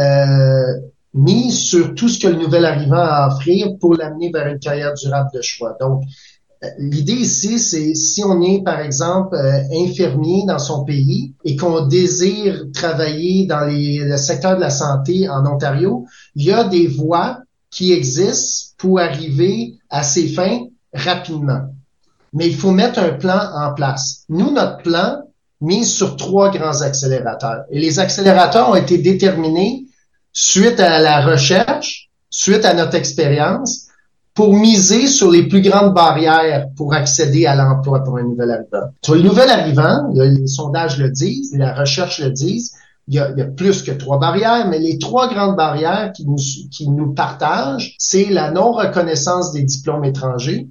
[1.14, 4.58] mise sur tout ce que le nouvel arrivant a à offrir pour l'amener vers une
[4.58, 5.76] carrière durable de choix.
[5.80, 6.02] Donc,
[6.78, 11.86] L'idée ici, c'est si on est, par exemple, euh, infirmier dans son pays et qu'on
[11.86, 16.86] désire travailler dans les, le secteur de la santé en Ontario, il y a des
[16.86, 17.38] voies
[17.70, 20.60] qui existent pour arriver à ces fins
[20.92, 21.62] rapidement.
[22.32, 24.24] Mais il faut mettre un plan en place.
[24.28, 25.18] Nous, notre plan
[25.60, 27.64] mise sur trois grands accélérateurs.
[27.70, 29.83] Et les accélérateurs ont été déterminés
[30.34, 33.86] suite à la recherche, suite à notre expérience
[34.34, 38.90] pour miser sur les plus grandes barrières pour accéder à l'emploi pour un nouvel arrivant.
[39.02, 42.74] Sur le nouvel arrivant, les sondages le disent, la recherche le disent,
[43.06, 46.10] il y, a, il y a, plus que trois barrières, mais les trois grandes barrières
[46.12, 50.68] qui nous, qui nous partagent, c'est la non-reconnaissance des diplômes étrangers.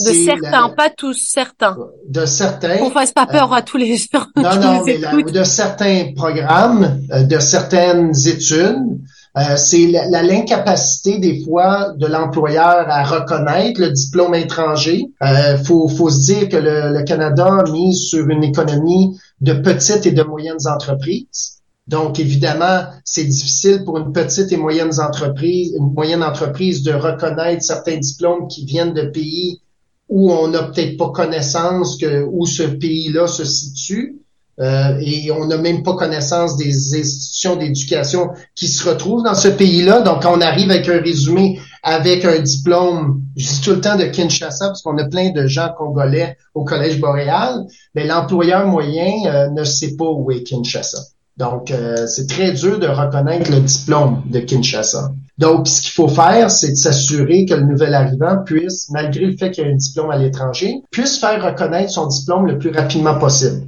[0.00, 1.76] De certains, pas tous, certains.
[2.08, 2.78] De certains.
[2.78, 4.26] Qu'on fasse pas peur à tous les gens.
[4.36, 8.98] Non, non, mais de certains programmes, euh, de certaines études,
[9.36, 15.06] euh, c'est l'incapacité des fois de l'employeur à reconnaître le diplôme étranger.
[15.22, 20.06] Euh, faut, faut se dire que le, Canada a mis sur une économie de petites
[20.06, 21.60] et de moyennes entreprises.
[21.86, 27.62] Donc, évidemment, c'est difficile pour une petite et moyenne entreprise, une moyenne entreprise de reconnaître
[27.62, 29.60] certains diplômes qui viennent de pays
[30.08, 34.20] où on n'a peut-être pas connaissance que où ce pays-là se situe.
[34.60, 39.48] Euh, et on n'a même pas connaissance des institutions d'éducation qui se retrouvent dans ce
[39.48, 40.02] pays-là.
[40.02, 44.04] Donc, on arrive avec un résumé avec un diplôme, je dis tout le temps de
[44.04, 49.50] Kinshasa, parce qu'on a plein de gens congolais au Collège boréal, mais l'employeur moyen euh,
[49.50, 50.98] ne sait pas où est Kinshasa.
[51.36, 55.12] Donc, euh, c'est très dur de reconnaître le diplôme de Kinshasa.
[55.36, 59.36] Donc, ce qu'il faut faire, c'est de s'assurer que le nouvel arrivant puisse, malgré le
[59.36, 62.70] fait qu'il y a un diplôme à l'étranger, puisse faire reconnaître son diplôme le plus
[62.70, 63.66] rapidement possible.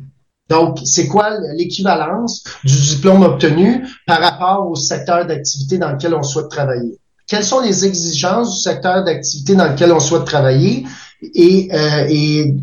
[0.49, 6.23] Donc, c'est quoi l'équivalence du diplôme obtenu par rapport au secteur d'activité dans lequel on
[6.23, 7.01] souhaite travailler?
[7.27, 10.85] Quelles sont les exigences du secteur d'activité dans lequel on souhaite travailler?
[11.35, 12.55] Et, euh, et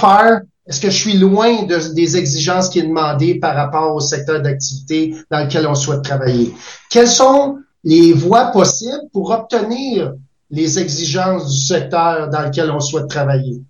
[0.00, 4.42] faire, est-ce que je suis loin des exigences qui est demandées par rapport au secteur
[4.42, 6.52] d'activité dans lequel on souhaite travailler?
[6.90, 10.14] Quelles sont les voies possibles pour obtenir
[10.50, 13.62] les exigences du secteur dans lequel on souhaite travailler?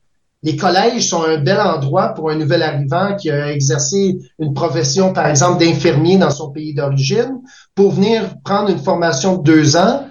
[0.47, 5.13] les collèges sont un bel endroit pour un nouvel arrivant qui a exercé une profession,
[5.13, 7.41] par exemple, d'infirmier dans son pays d'origine,
[7.75, 10.07] pour venir prendre une formation de deux ans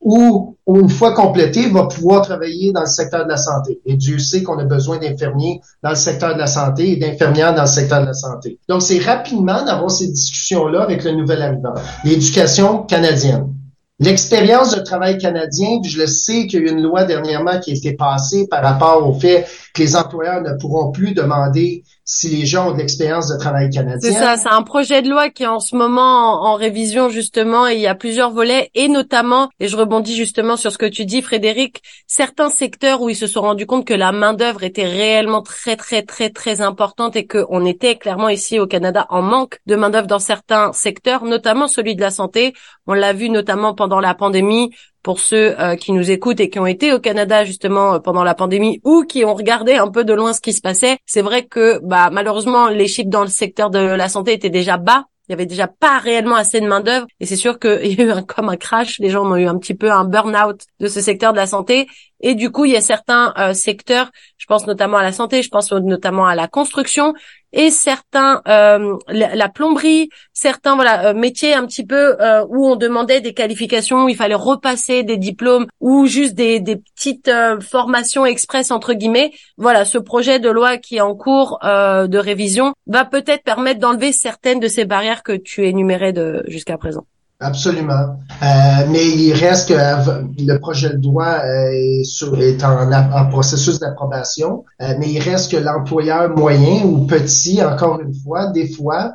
[0.00, 3.80] ou, une fois complétée, va pouvoir travailler dans le secteur de la santé.
[3.84, 7.54] Et Dieu sait qu'on a besoin d'infirmiers dans le secteur de la santé et d'infirmières
[7.54, 8.58] dans le secteur de la santé.
[8.68, 11.74] Donc, c'est rapidement d'avoir ces discussions-là avec le nouvel arrivant.
[12.04, 13.52] L'éducation canadienne.
[13.98, 17.70] L'expérience de travail canadien, je le sais qu'il y a eu une loi dernièrement qui
[17.70, 22.28] a été passée par rapport au fait que les employeurs ne pourront plus demander si
[22.28, 23.98] les gens ont de l'expérience de travail canadien.
[24.00, 27.66] C'est ça, c'est un projet de loi qui est en ce moment en, révision justement
[27.68, 30.86] et il y a plusieurs volets et notamment, et je rebondis justement sur ce que
[30.86, 34.62] tu dis Frédéric, certains secteurs où ils se sont rendus compte que la main d'œuvre
[34.64, 39.22] était réellement très très très très importante et qu'on était clairement ici au Canada en
[39.22, 42.52] manque de main d'œuvre dans certains secteurs, notamment celui de la santé.
[42.86, 44.70] On l'a vu notamment pendant la pandémie
[45.02, 48.24] pour ceux euh, qui nous écoutent et qui ont été au Canada justement euh, pendant
[48.24, 51.22] la pandémie ou qui ont regardé un peu de loin ce qui se passait, c'est
[51.22, 55.04] vrai que bah malheureusement les chiffres dans le secteur de la santé étaient déjà bas.
[55.28, 58.00] Il y avait déjà pas réellement assez de main d'œuvre et c'est sûr qu'il y
[58.00, 58.98] a eu un, comme un crash.
[58.98, 61.86] Les gens ont eu un petit peu un burn-out de ce secteur de la santé
[62.22, 65.42] et du coup il y a certains euh, secteurs, je pense notamment à la santé,
[65.42, 67.14] je pense notamment à la construction
[67.52, 72.76] et certains euh, la, plomberie, certains voilà euh, métiers un petit peu euh, où on
[72.76, 78.24] demandait des qualifications, où il fallait repasser des diplômes ou juste des, des petites formations
[78.24, 79.32] express entre guillemets.
[79.58, 84.12] Voilà, ce projet de loi qui est en cours de révision va peut-être permettre d'enlever
[84.12, 86.14] certaines de ces barrières que tu énumérais
[86.46, 87.06] jusqu'à présent.
[87.42, 88.18] Absolument.
[88.42, 88.46] Euh,
[88.90, 92.02] mais il reste que le projet de loi euh, est,
[92.40, 98.14] est en, processus d'approbation, euh, mais il reste que l'employeur moyen ou petit, encore une
[98.14, 99.12] fois, des fois,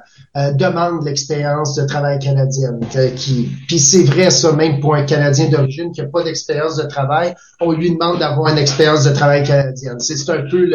[0.53, 2.79] demande l'expérience de travail canadienne.
[3.67, 7.33] Puis c'est vrai ça, même pour un Canadien d'origine qui n'a pas d'expérience de travail,
[7.59, 9.99] on lui demande d'avoir une expérience de travail canadienne.
[9.99, 10.69] C'est un peu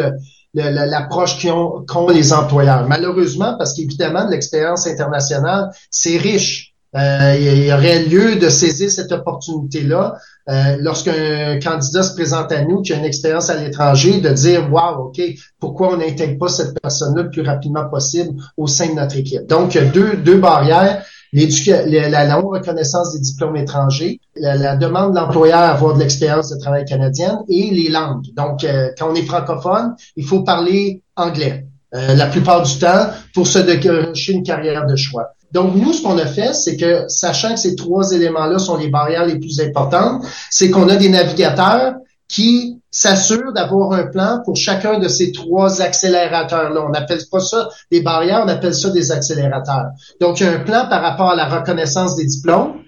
[0.53, 2.87] l'approche qu'ont les employeurs.
[2.89, 6.72] Malheureusement, parce qu'évidemment, l'expérience internationale, c'est riche.
[6.95, 10.15] Euh, il y aurait lieu de saisir cette opportunité-là
[10.49, 14.71] euh, lorsqu'un candidat se présente à nous qui a une expérience à l'étranger, de dire
[14.71, 15.21] Wow, OK,
[15.59, 19.47] pourquoi on n'intègre pas cette personne-là le plus rapidement possible au sein de notre équipe?
[19.47, 21.03] Donc, deux, deux barrières.
[21.35, 26.85] La, non-reconnaissance des diplômes étrangers, la, demande de l'employeur à avoir de l'expérience de travail
[26.85, 28.25] canadienne et les langues.
[28.35, 31.65] Donc, euh, quand on est francophone, il faut parler anglais.
[31.95, 35.33] Euh, la plupart du temps pour se décrocher une carrière de choix.
[35.53, 38.89] Donc, nous, ce qu'on a fait, c'est que, sachant que ces trois éléments-là sont les
[38.89, 41.93] barrières les plus importantes, c'est qu'on a des navigateurs
[42.27, 46.83] qui s'assurent d'avoir un plan pour chacun de ces trois accélérateurs-là.
[46.83, 49.91] On n'appelle pas ça des barrières, on appelle ça des accélérateurs.
[50.19, 52.81] Donc, il y a un plan par rapport à la reconnaissance des diplômes,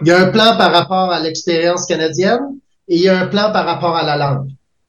[0.00, 2.40] il y a un plan par rapport à l'expérience canadienne
[2.88, 4.48] et il y a un plan par rapport à la langue.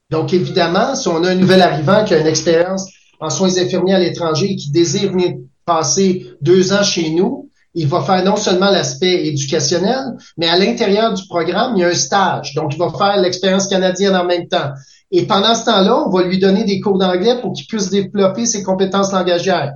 [0.09, 3.95] Donc, évidemment, si on a un nouvel arrivant qui a une expérience en soins infirmiers
[3.95, 5.33] à l'étranger et qui désire venir
[5.67, 11.13] passer deux ans chez nous, il va faire non seulement l'aspect éducationnel, mais à l'intérieur
[11.13, 12.55] du programme, il y a un stage.
[12.55, 14.71] Donc, il va faire l'expérience canadienne en même temps.
[15.11, 18.47] Et pendant ce temps-là, on va lui donner des cours d'anglais pour qu'il puisse développer
[18.47, 19.73] ses compétences langagières.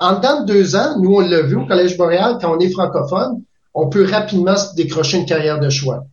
[0.00, 2.70] En dedans de deux ans, nous, on l'a vu au Collège Boréal, quand on est
[2.70, 3.42] francophone,
[3.74, 6.04] on peut rapidement se décrocher une carrière de choix.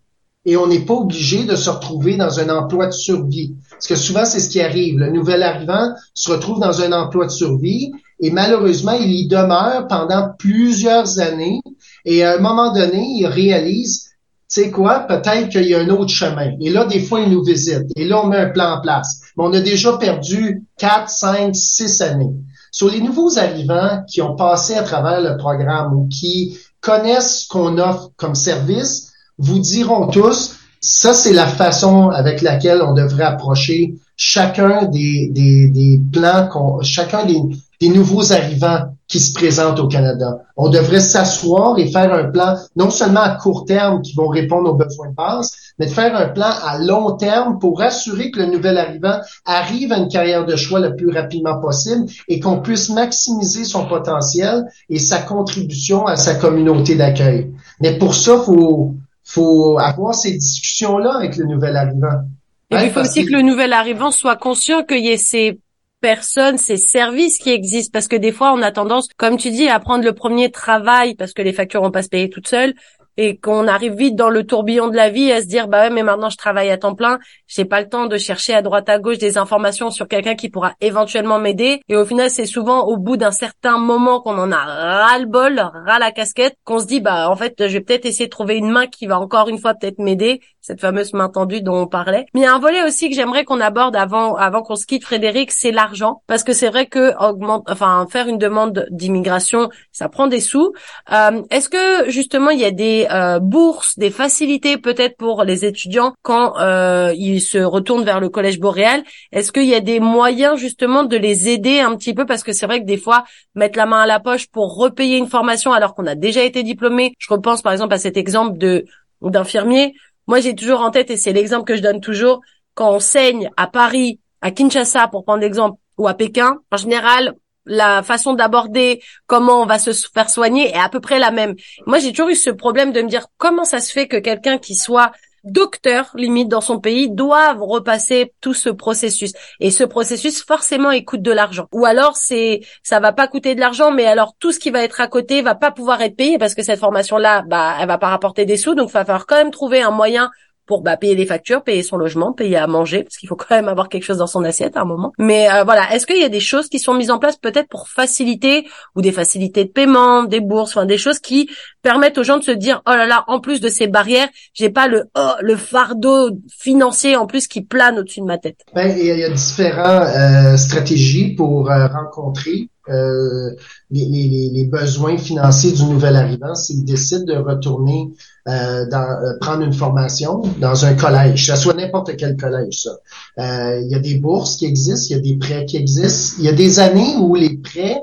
[0.45, 3.55] Et on n'est pas obligé de se retrouver dans un emploi de survie.
[3.71, 4.97] Parce que souvent, c'est ce qui arrive.
[4.97, 9.87] Le nouvel arrivant se retrouve dans un emploi de survie et malheureusement, il y demeure
[9.87, 11.61] pendant plusieurs années
[12.05, 14.09] et à un moment donné, il réalise,
[14.49, 16.51] tu sais quoi, peut-être qu'il y a un autre chemin.
[16.59, 19.21] Et là, des fois, il nous visite et là, on met un plan en place.
[19.37, 22.33] Mais on a déjà perdu quatre, cinq, six années.
[22.71, 27.47] Sur les nouveaux arrivants qui ont passé à travers le programme ou qui connaissent ce
[27.47, 29.09] qu'on offre comme service,
[29.39, 35.69] vous diront tous, ça, c'est la façon avec laquelle on devrait approcher chacun des, des,
[35.69, 37.41] des plans, chacun des,
[37.81, 40.43] des nouveaux arrivants qui se présentent au Canada.
[40.55, 44.69] On devrait s'asseoir et faire un plan non seulement à court terme qui vont répondre
[44.69, 48.39] aux besoins de base, mais de faire un plan à long terme pour assurer que
[48.39, 52.61] le nouvel arrivant arrive à une carrière de choix le plus rapidement possible et qu'on
[52.61, 57.51] puisse maximiser son potentiel et sa contribution à sa communauté d'accueil.
[57.81, 58.93] Mais pour ça, faut
[59.30, 62.23] faut avoir ces discussions-là avec le nouvel arrivant.
[62.71, 65.59] Et il faut aussi que le nouvel arrivant soit conscient qu'il y ait ces
[66.01, 67.91] personnes, ces services qui existent.
[67.93, 71.15] Parce que des fois, on a tendance, comme tu dis, à prendre le premier travail
[71.15, 72.73] parce que les factures vont pas se payer toutes seules
[73.22, 75.89] et qu'on arrive vite dans le tourbillon de la vie à se dire bah ouais
[75.89, 78.88] mais maintenant je travaille à temps plein, j'ai pas le temps de chercher à droite
[78.88, 81.82] à gauche des informations sur quelqu'un qui pourra éventuellement m'aider.
[81.89, 85.26] Et au final c'est souvent au bout d'un certain moment qu'on en a ras le
[85.26, 88.32] bol, ras la casquette qu'on se dit bah en fait je vais peut-être essayer de
[88.32, 91.82] trouver une main qui va encore une fois peut-être m'aider, cette fameuse main tendue dont
[91.82, 92.26] on parlait.
[92.34, 94.86] Mais il y a un volet aussi que j'aimerais qu'on aborde avant avant qu'on se
[94.86, 99.70] quitte Frédéric, c'est l'argent parce que c'est vrai que augmente enfin faire une demande d'immigration,
[99.91, 100.74] ça prend des sous.
[101.12, 105.66] Euh, est-ce que justement il y a des euh, bourses, des facilités peut-être pour les
[105.66, 109.03] étudiants quand euh, ils se retournent vers le collège boréal?
[109.32, 112.26] Est-ce qu'il y a des moyens justement de les aider un petit peu?
[112.26, 113.24] Parce que c'est vrai que des fois
[113.55, 116.64] mettre la main à la poche pour repayer une formation alors qu'on a déjà été
[116.64, 117.14] diplômé.
[117.18, 118.86] Je repense par exemple à cet exemple de
[119.22, 119.93] d'infirmiers.
[120.30, 122.41] Moi, j'ai toujours en tête, et c'est l'exemple que je donne toujours,
[122.75, 127.34] quand on saigne à Paris, à Kinshasa, pour prendre l'exemple, ou à Pékin, en général,
[127.65, 131.55] la façon d'aborder comment on va se faire soigner est à peu près la même.
[131.88, 134.59] Moi, j'ai toujours eu ce problème de me dire comment ça se fait que quelqu'un
[134.59, 135.11] qui soit
[135.43, 139.33] docteur limite dans son pays doivent repasser tout ce processus.
[139.59, 141.67] Et ce processus forcément il coûte de l'argent.
[141.71, 144.83] Ou alors c'est ça va pas coûter de l'argent mais alors tout ce qui va
[144.83, 147.87] être à côté va pas pouvoir être payé parce que cette formation là bah elle
[147.87, 148.75] va pas rapporter des sous.
[148.75, 150.29] Donc il va falloir quand même trouver un moyen
[150.70, 153.55] pour bah, payer les factures, payer son logement, payer à manger, parce qu'il faut quand
[153.55, 155.13] même avoir quelque chose dans son assiette à un moment.
[155.17, 157.67] Mais euh, voilà, est-ce qu'il y a des choses qui sont mises en place peut-être
[157.70, 161.49] pour faciliter ou des facilités de paiement, des bourses, enfin des choses qui
[161.82, 164.70] permettent aux gens de se dire oh là là, en plus de ces barrières, j'ai
[164.70, 168.59] pas le oh, le fardeau financier en plus qui plane au-dessus de ma tête?
[168.76, 173.51] Ben, il y a différentes euh, stratégies pour euh, rencontrer euh,
[173.91, 178.09] les, les, les, besoins financiers du nouvel arrivant s'il décide de retourner
[178.50, 182.84] euh, dans, euh, prendre une formation dans un collège, ça soit n'importe quel collège.
[182.84, 182.91] Ça.
[183.39, 186.36] Euh, il y a des bourses qui existent, il y a des prêts qui existent.
[186.39, 188.02] Il y a des années où les prêts,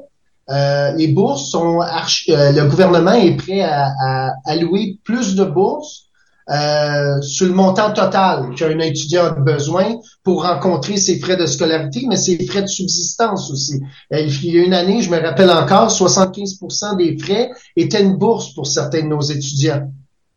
[0.97, 6.07] les bourses sont le gouvernement est prêt à, allouer plus de bourses
[6.49, 12.05] euh, sur le montant total qu'un étudiant a besoin pour rencontrer ses frais de scolarité,
[12.09, 13.81] mais ses frais de subsistance aussi.
[14.13, 16.61] Euh, il y a une année, je me rappelle encore, 75
[16.99, 19.91] des frais étaient une bourse pour certains de nos étudiants.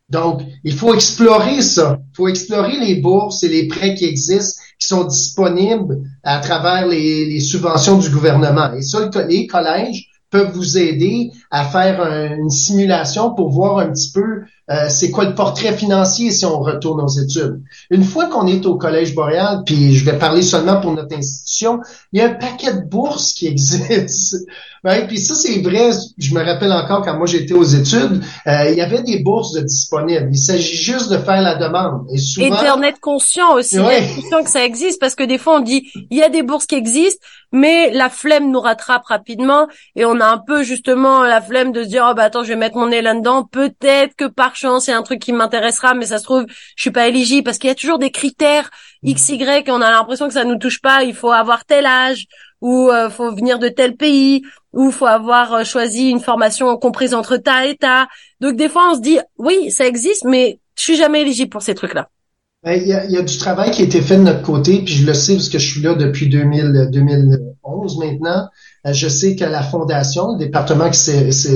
[0.09, 1.99] Donc, il faut explorer ça.
[2.11, 6.87] Il faut explorer les bourses et les prêts qui existent, qui sont disponibles à travers
[6.87, 8.73] les, subventions du gouvernement.
[8.73, 12.01] Et ça, les collèges peuvent vous aider à faire
[12.37, 16.59] une simulation pour voir un petit peu euh, c'est quoi le portrait financier si on
[16.59, 17.63] retourne aux études.
[17.89, 21.79] Une fois qu'on est au Collège Boréal, puis je vais parler seulement pour notre institution,
[22.13, 24.37] il y a un paquet de bourses qui existent.
[24.83, 28.69] Ouais, puis ça, c'est vrai, je me rappelle encore quand moi j'étais aux études, euh,
[28.69, 30.29] il y avait des bourses de disponibles.
[30.31, 32.05] Il s'agit juste de faire la demande.
[32.13, 32.45] Et souvent...
[32.45, 34.07] Et d'en être conscient aussi, ouais.
[34.15, 36.65] conscient que ça existe, parce que des fois on dit, il y a des bourses
[36.65, 41.38] qui existent, mais la flemme nous rattrape rapidement, et on a un peu justement la
[41.41, 44.25] flemme de se dire, oh bah attends, je vais mettre mon nez là-dedans, peut-être que
[44.25, 46.91] par chance, il y a un truc qui m'intéressera, mais ça se trouve, je suis
[46.91, 48.69] pas éligible, parce qu'il y a toujours des critères
[49.03, 51.85] X, Y, et on a l'impression que ça nous touche pas, il faut avoir tel
[51.85, 52.25] âge,
[52.61, 57.13] ou euh, faut venir de tel pays, ou faut avoir euh, choisi une formation comprise
[57.13, 58.07] entre ta et ta.
[58.39, 61.61] Donc des fois on se dit oui ça existe, mais je suis jamais éligible pour
[61.61, 62.03] ces trucs-là.
[62.03, 62.18] Ben,
[62.65, 64.81] il y, a, il y, a, du travail qui a été fait de notre côté,
[64.83, 68.47] puis je le sais parce que je suis là depuis 2000, 2011 maintenant.
[68.85, 70.99] Euh, je sais que la fondation, le département qui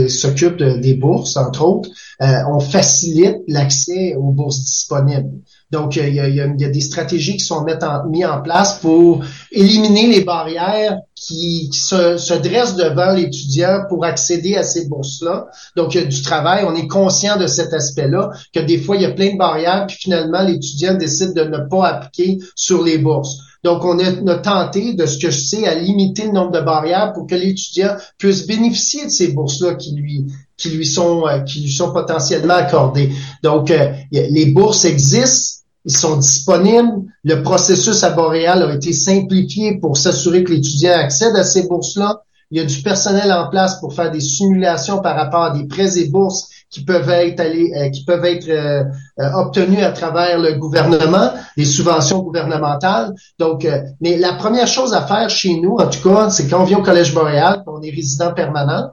[0.09, 1.89] s'occupe des bourses, entre autres,
[2.19, 5.29] on facilite l'accès aux bourses disponibles.
[5.73, 9.25] Donc, il y, a, il y a, des stratégies qui sont mises en, place pour
[9.51, 15.47] éliminer les barrières qui, se, se, dressent devant l'étudiant pour accéder à ces bourses-là.
[15.75, 16.63] Donc, il y a du travail.
[16.67, 19.87] On est conscient de cet aspect-là, que des fois, il y a plein de barrières,
[19.87, 23.39] puis finalement, l'étudiant décide de ne pas appliquer sur les bourses.
[23.63, 26.59] Donc, on a, a, tenté, de ce que je sais, à limiter le nombre de
[26.59, 31.39] barrières pour que l'étudiant puisse bénéficier de ces bourses-là qui lui qui lui sont euh,
[31.39, 33.11] qui lui sont potentiellement accordées.
[33.41, 35.52] Donc, euh, les bourses existent
[35.85, 37.03] ils sont disponibles.
[37.23, 42.23] Le processus à Boréal a été simplifié pour s'assurer que l'étudiant accède à ces bourses-là.
[42.51, 45.65] Il y a du personnel en place pour faire des simulations par rapport à des
[45.65, 48.83] prêts et bourses qui peuvent être allés, euh, qui peuvent être euh,
[49.19, 53.13] euh, obtenus à travers le gouvernement, les subventions gouvernementales.
[53.37, 53.67] Donc,
[54.01, 56.79] mais la première chose à faire chez nous, en tout cas, c'est quand on vient
[56.79, 58.91] au Collège Boréal, on est résident permanent,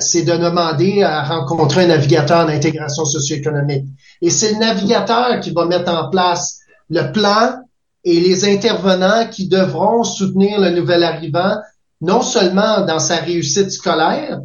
[0.00, 3.86] c'est de demander à rencontrer un navigateur d'intégration socio-économique.
[4.20, 6.60] Et c'est le navigateur qui va mettre en place
[6.90, 7.60] le plan
[8.04, 11.56] et les intervenants qui devront soutenir le nouvel arrivant,
[12.00, 14.40] non seulement dans sa réussite scolaire,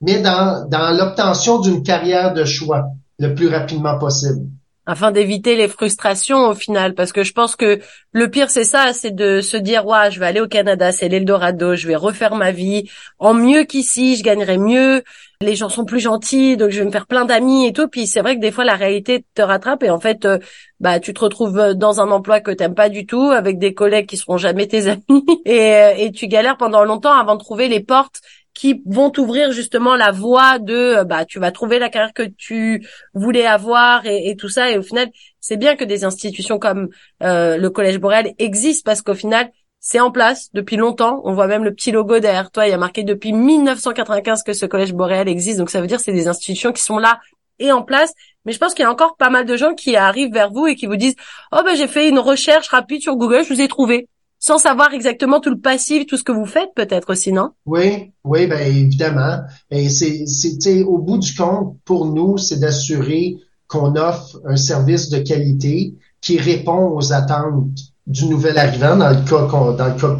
[0.00, 2.84] mais dans, dans l'obtention d'une carrière de choix
[3.18, 4.46] le plus rapidement possible
[4.86, 6.94] afin d'éviter les frustrations au final.
[6.94, 7.80] Parce que je pense que
[8.12, 11.08] le pire c'est ça c'est de se dire ouais je vais aller au Canada c'est
[11.08, 12.88] l'Eldorado je vais refaire ma vie.
[13.18, 15.02] En mieux qu'ici je gagnerai mieux.
[15.40, 17.88] Les gens sont plus gentils donc je vais me faire plein d'amis et tout.
[17.88, 19.82] Puis c'est vrai que des fois la réalité te rattrape.
[19.82, 20.38] Et en fait euh,
[20.80, 24.06] bah tu te retrouves dans un emploi que t'aimes pas du tout avec des collègues
[24.06, 25.24] qui seront jamais tes amis.
[25.44, 28.20] Et, euh, et tu galères pendant longtemps avant de trouver les portes
[28.54, 32.22] qui vont t'ouvrir justement la voie de euh, bah tu vas trouver la carrière que
[32.22, 34.70] tu voulais avoir et, tout ça.
[34.70, 36.88] Et au final c'est bien que des institutions comme
[37.22, 39.50] euh, le collège boréal existent parce qu'au final
[39.80, 41.20] c'est en place depuis longtemps.
[41.24, 42.66] On voit même le petit logo derrière toi.
[42.66, 45.58] Il y a marqué depuis 1995 que ce collège boréal existe.
[45.58, 47.20] Donc ça veut dire c'est des institutions qui sont là
[47.58, 48.12] et en place.
[48.46, 50.66] Mais je pense qu'il y a encore pas mal de gens qui arrivent vers vous
[50.66, 51.16] et qui vous disent
[51.52, 53.42] oh ben j'ai fait une recherche rapide sur Google.
[53.44, 54.08] Je vous ai trouvé
[54.46, 57.32] sans savoir exactement tout le passif, tout ce que vous faites peut-être aussi?
[57.64, 59.38] Oui, oui, ben évidemment.
[59.70, 63.36] Et c'est, c'est au bout du compte, pour nous, c'est d'assurer
[63.68, 67.70] qu'on offre un service de qualité qui répond aux attentes
[68.06, 70.18] du nouvel arrivant dans le cas dans le cas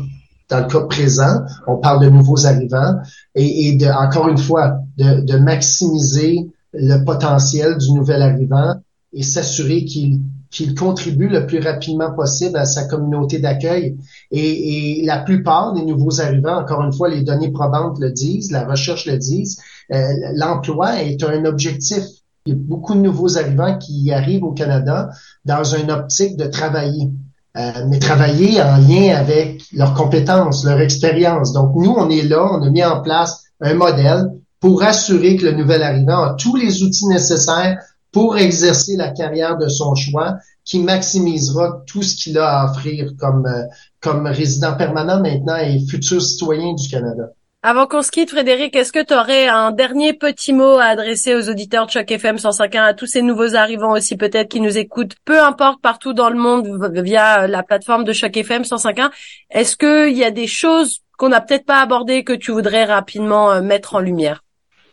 [0.49, 2.95] dans le cas présent, on parle de nouveaux arrivants
[3.35, 8.75] et, et de, encore une fois, de, de maximiser le potentiel du nouvel arrivant
[9.13, 10.21] et s'assurer qu'il
[10.55, 13.97] qu'il contribue le plus rapidement possible à sa communauté d'accueil.
[14.31, 18.65] Et, la plupart des nouveaux arrivants, encore une fois, les données probantes le disent, la
[18.65, 19.61] recherche le disent,
[19.93, 22.05] euh, l'emploi est un objectif.
[22.47, 25.11] Il y a beaucoup de nouveaux arrivants qui arrivent au Canada
[25.45, 27.11] dans une optique de travailler.
[27.57, 31.53] Euh, mais travailler en lien avec leurs compétences, leur expérience.
[31.53, 34.31] Donc, nous, on est là, on a mis en place un modèle
[34.61, 37.79] pour assurer que le nouvel arrivant a tous les outils nécessaires
[38.15, 43.11] pour exercer la carrière de son choix qui maximisera tout ce qu'il a à offrir
[43.19, 43.65] comme, euh,
[44.01, 47.25] comme résident permanent maintenant et futur citoyen du Canada.
[47.65, 51.35] Avant qu'on se quitte, Frédéric, est-ce que tu aurais un dernier petit mot à adresser
[51.35, 54.79] aux auditeurs de Choc FM 105.1, à tous ces nouveaux arrivants aussi peut-être qui nous
[54.79, 56.69] écoutent, peu importe partout dans le monde
[57.03, 59.11] via la plateforme de Choc FM 105.1
[59.51, 63.51] Est-ce qu'il y a des choses qu'on n'a peut-être pas abordées que tu voudrais rapidement
[63.51, 64.45] euh, mettre en lumière?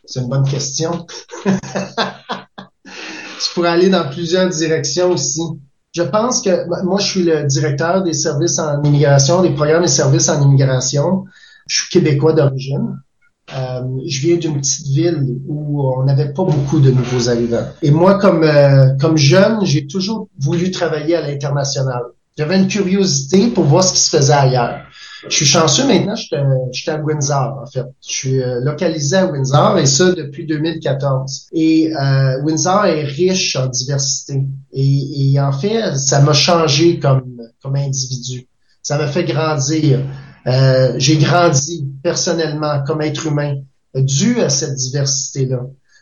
[0.06, 1.06] C'est une bonne question.
[3.44, 5.42] je pourrais aller dans plusieurs directions aussi.
[5.94, 9.88] Je pense que moi, je suis le directeur des services en immigration, des programmes et
[9.88, 11.26] services en immigration.
[11.68, 12.98] Je suis québécois d'origine.
[13.54, 17.68] Euh, je viens d'une petite ville où on n'avait pas beaucoup de nouveaux arrivants.
[17.82, 22.02] Et moi, comme euh, comme jeune, j'ai toujours voulu travailler à l'international.
[22.38, 24.84] J'avais une curiosité pour voir ce qui se faisait ailleurs.
[25.28, 26.26] Je suis chanceux maintenant, je
[26.72, 27.86] suis à Windsor, en fait.
[28.06, 31.48] Je suis euh, localisé à Windsor et ça depuis 2014.
[31.54, 34.44] Et euh, Windsor est riche en diversité.
[34.74, 38.48] Et, et en fait, ça m'a changé comme, comme individu.
[38.82, 40.00] Ça m'a fait grandir.
[40.48, 43.58] Euh, j'ai grandi personnellement comme être humain
[43.94, 45.62] dû à cette diversité-là.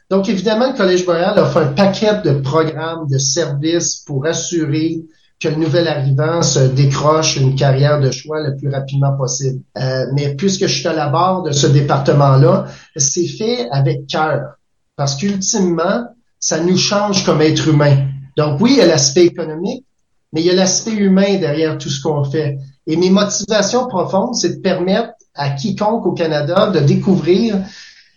[0.09, 5.01] Donc, évidemment, le Collège Boréal offre un paquet de programmes, de services pour assurer
[5.39, 9.61] que le nouvel arrivant se décroche une carrière de choix le plus rapidement possible.
[9.77, 14.55] Euh, mais puisque je suis à la barre de ce département-là, c'est fait avec cœur.
[14.97, 16.07] Parce qu'ultimement,
[16.39, 18.07] ça nous change comme être humain.
[18.35, 19.85] Donc oui, il y a l'aspect économique,
[20.33, 22.57] mais il y a l'aspect humain derrière tout ce qu'on fait.
[22.85, 27.63] Et mes motivations profondes, c'est de permettre à quiconque au Canada de découvrir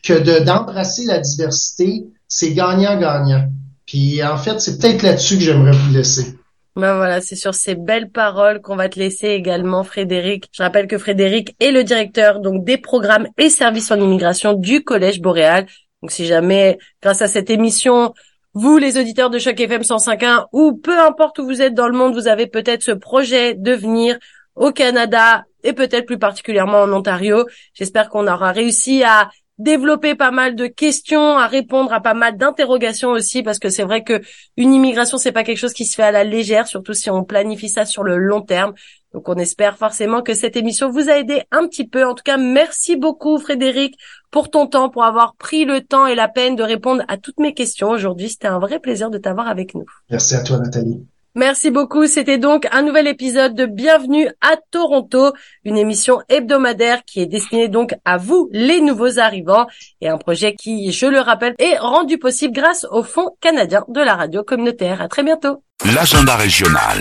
[0.02, 3.46] que de d'embrasser la diversité, c'est gagnant-gagnant.
[3.86, 6.36] Puis en fait, c'est peut-être là-dessus que j'aimerais vous laisser.
[6.74, 10.48] Ben voilà, c'est sur ces belles paroles qu'on va te laisser également, Frédéric.
[10.52, 14.82] Je rappelle que Frédéric est le directeur donc des programmes et services en immigration du
[14.82, 15.66] Collège Boréal.
[16.00, 18.14] Donc si jamais, grâce à cette émission,
[18.54, 21.96] vous, les auditeurs de Choc FM 105.1, ou peu importe où vous êtes dans le
[21.96, 24.18] monde, vous avez peut-être ce projet de venir
[24.56, 27.46] au Canada et peut-être plus particulièrement en Ontario.
[27.74, 32.36] J'espère qu'on aura réussi à développer pas mal de questions, à répondre à pas mal
[32.36, 34.20] d'interrogations aussi, parce que c'est vrai que
[34.56, 37.24] une immigration c'est pas quelque chose qui se fait à la légère, surtout si on
[37.24, 38.74] planifie ça sur le long terme.
[39.12, 42.06] Donc on espère forcément que cette émission vous a aidé un petit peu.
[42.06, 43.96] En tout cas, merci beaucoup Frédéric
[44.30, 47.38] pour ton temps, pour avoir pris le temps et la peine de répondre à toutes
[47.38, 48.30] mes questions aujourd'hui.
[48.30, 49.84] C'était un vrai plaisir de t'avoir avec nous.
[50.10, 51.06] Merci à toi Nathalie.
[51.34, 52.06] Merci beaucoup.
[52.06, 55.32] C'était donc un nouvel épisode de Bienvenue à Toronto,
[55.64, 59.66] une émission hebdomadaire qui est destinée donc à vous, les nouveaux arrivants,
[60.02, 64.00] et un projet qui, je le rappelle, est rendu possible grâce au Fonds canadien de
[64.00, 65.00] la radio communautaire.
[65.00, 65.62] À très bientôt.
[65.94, 66.98] L'agenda régional.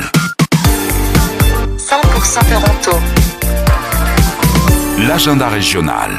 [1.78, 2.98] 100% Toronto.
[5.08, 6.12] L'agenda régional.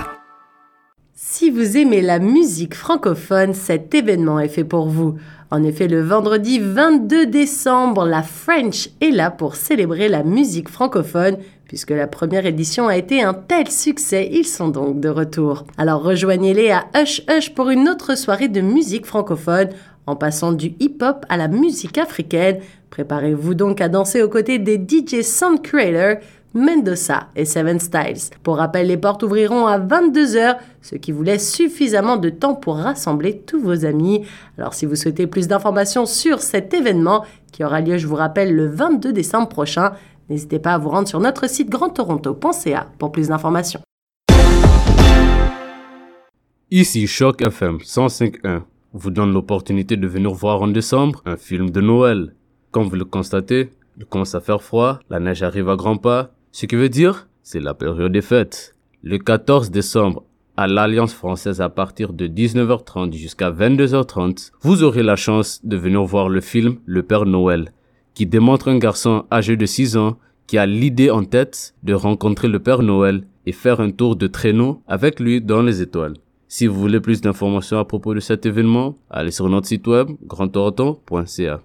[1.43, 5.17] Si vous aimez la musique francophone, cet événement est fait pour vous.
[5.51, 11.39] En effet, le vendredi 22 décembre, la French est là pour célébrer la musique francophone.
[11.67, 15.65] Puisque la première édition a été un tel succès, ils sont donc de retour.
[15.79, 19.71] Alors rejoignez-les à Hush Hush pour une autre soirée de musique francophone,
[20.07, 22.61] en passant du hip-hop à la musique africaine.
[22.91, 26.23] Préparez-vous donc à danser aux côtés des DJ Sound Creator,
[26.55, 28.31] Mendoza et Seven Styles.
[28.43, 32.77] Pour rappel, les portes ouvriront à 22h, ce qui vous laisse suffisamment de temps pour
[32.77, 34.25] rassembler tous vos amis.
[34.59, 38.55] Alors si vous souhaitez plus d'informations sur cet événement, qui aura lieu, je vous rappelle,
[38.55, 39.93] le 22 décembre prochain,
[40.29, 43.81] n'hésitez pas à vous rendre sur notre site grandtoronto.ca pour plus d'informations.
[46.71, 48.63] Ici Choc FM 105.1
[48.95, 52.35] vous donne l'opportunité de venir voir en décembre un film de Noël.
[52.71, 56.31] Comme vous le constatez, il commence à faire froid, la neige arrive à grands pas,
[56.53, 58.77] ce qui veut dire, c'est la période des fêtes.
[59.03, 60.25] Le 14 décembre,
[60.57, 66.05] à l'Alliance française à partir de 19h30 jusqu'à 22h30, vous aurez la chance de venir
[66.05, 67.73] voir le film Le Père Noël,
[68.15, 72.49] qui démontre un garçon âgé de 6 ans qui a l'idée en tête de rencontrer
[72.49, 76.15] le Père Noël et faire un tour de traîneau avec lui dans les étoiles.
[76.49, 80.11] Si vous voulez plus d'informations à propos de cet événement, allez sur notre site web
[80.27, 81.63] grandtoronto.ca.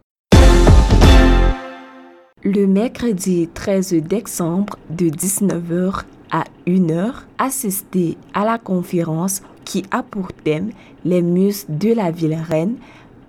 [2.44, 10.32] Le mercredi 13 décembre de 19h à 1h, assistez à la conférence qui a pour
[10.32, 10.70] thème
[11.04, 12.76] les muses de la ville reine,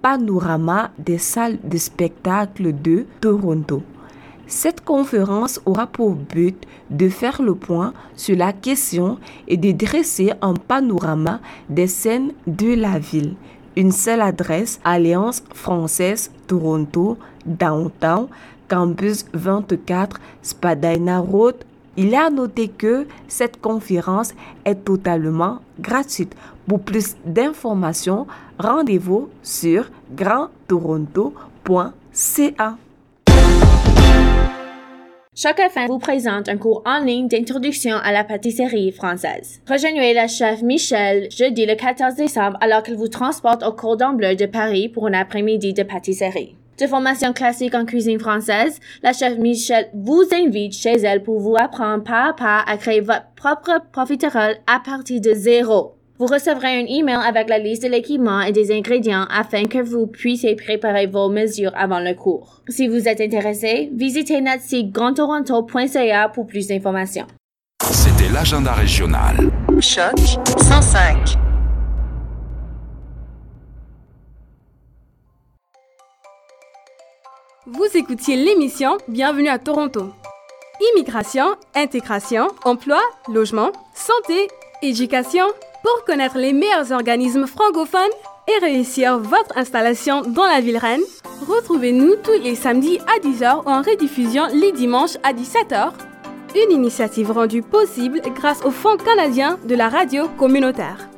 [0.02, 3.82] panorama des salles de spectacle de Toronto.
[4.46, 10.32] Cette conférence aura pour but de faire le point sur la question et de dresser
[10.42, 11.40] un panorama
[11.70, 13.36] des scènes de la ville.
[13.74, 18.28] Une seule adresse, Alliance française Toronto, Downtown,
[18.68, 21.54] Campus 24, Spadina Road.
[21.96, 24.32] Il à noter que cette conférence
[24.64, 26.36] est totalement gratuite.
[26.68, 32.76] Pour plus d'informations, rendez-vous sur grandtoronto.ca.
[35.40, 39.60] Chaque fin vous présente un cours en ligne d'introduction à la pâtisserie française.
[39.68, 44.34] Rejoignez la chef Michel jeudi le 14 décembre alors qu'elle vous transporte au Cordon Bleu
[44.34, 46.57] de Paris pour un après-midi de pâtisserie.
[46.78, 51.56] De formation classique en cuisine française, la chef Michel vous invite chez elle pour vous
[51.58, 55.96] apprendre pas à pas à créer votre propre profiterole à partir de zéro.
[56.20, 60.06] Vous recevrez un email avec la liste de l'équipement et des ingrédients afin que vous
[60.06, 62.62] puissiez préparer vos mesures avant le cours.
[62.68, 67.26] Si vous êtes intéressé, visitez notre site grandtoronto.ca pour plus d'informations.
[67.90, 69.50] C'était l'agenda régional.
[69.80, 70.18] Choc
[70.58, 71.47] 105.
[77.70, 80.06] Vous écoutiez l'émission Bienvenue à Toronto.
[80.94, 82.98] Immigration, intégration, emploi,
[83.30, 84.48] logement, santé,
[84.80, 85.44] éducation.
[85.82, 88.00] Pour connaître les meilleurs organismes francophones
[88.48, 91.02] et réussir votre installation dans la ville reine,
[91.46, 95.92] retrouvez-nous tous les samedis à 10h ou en rediffusion les dimanches à 17h.
[96.54, 101.10] Une initiative rendue possible grâce au Fonds canadien de la radio communautaire.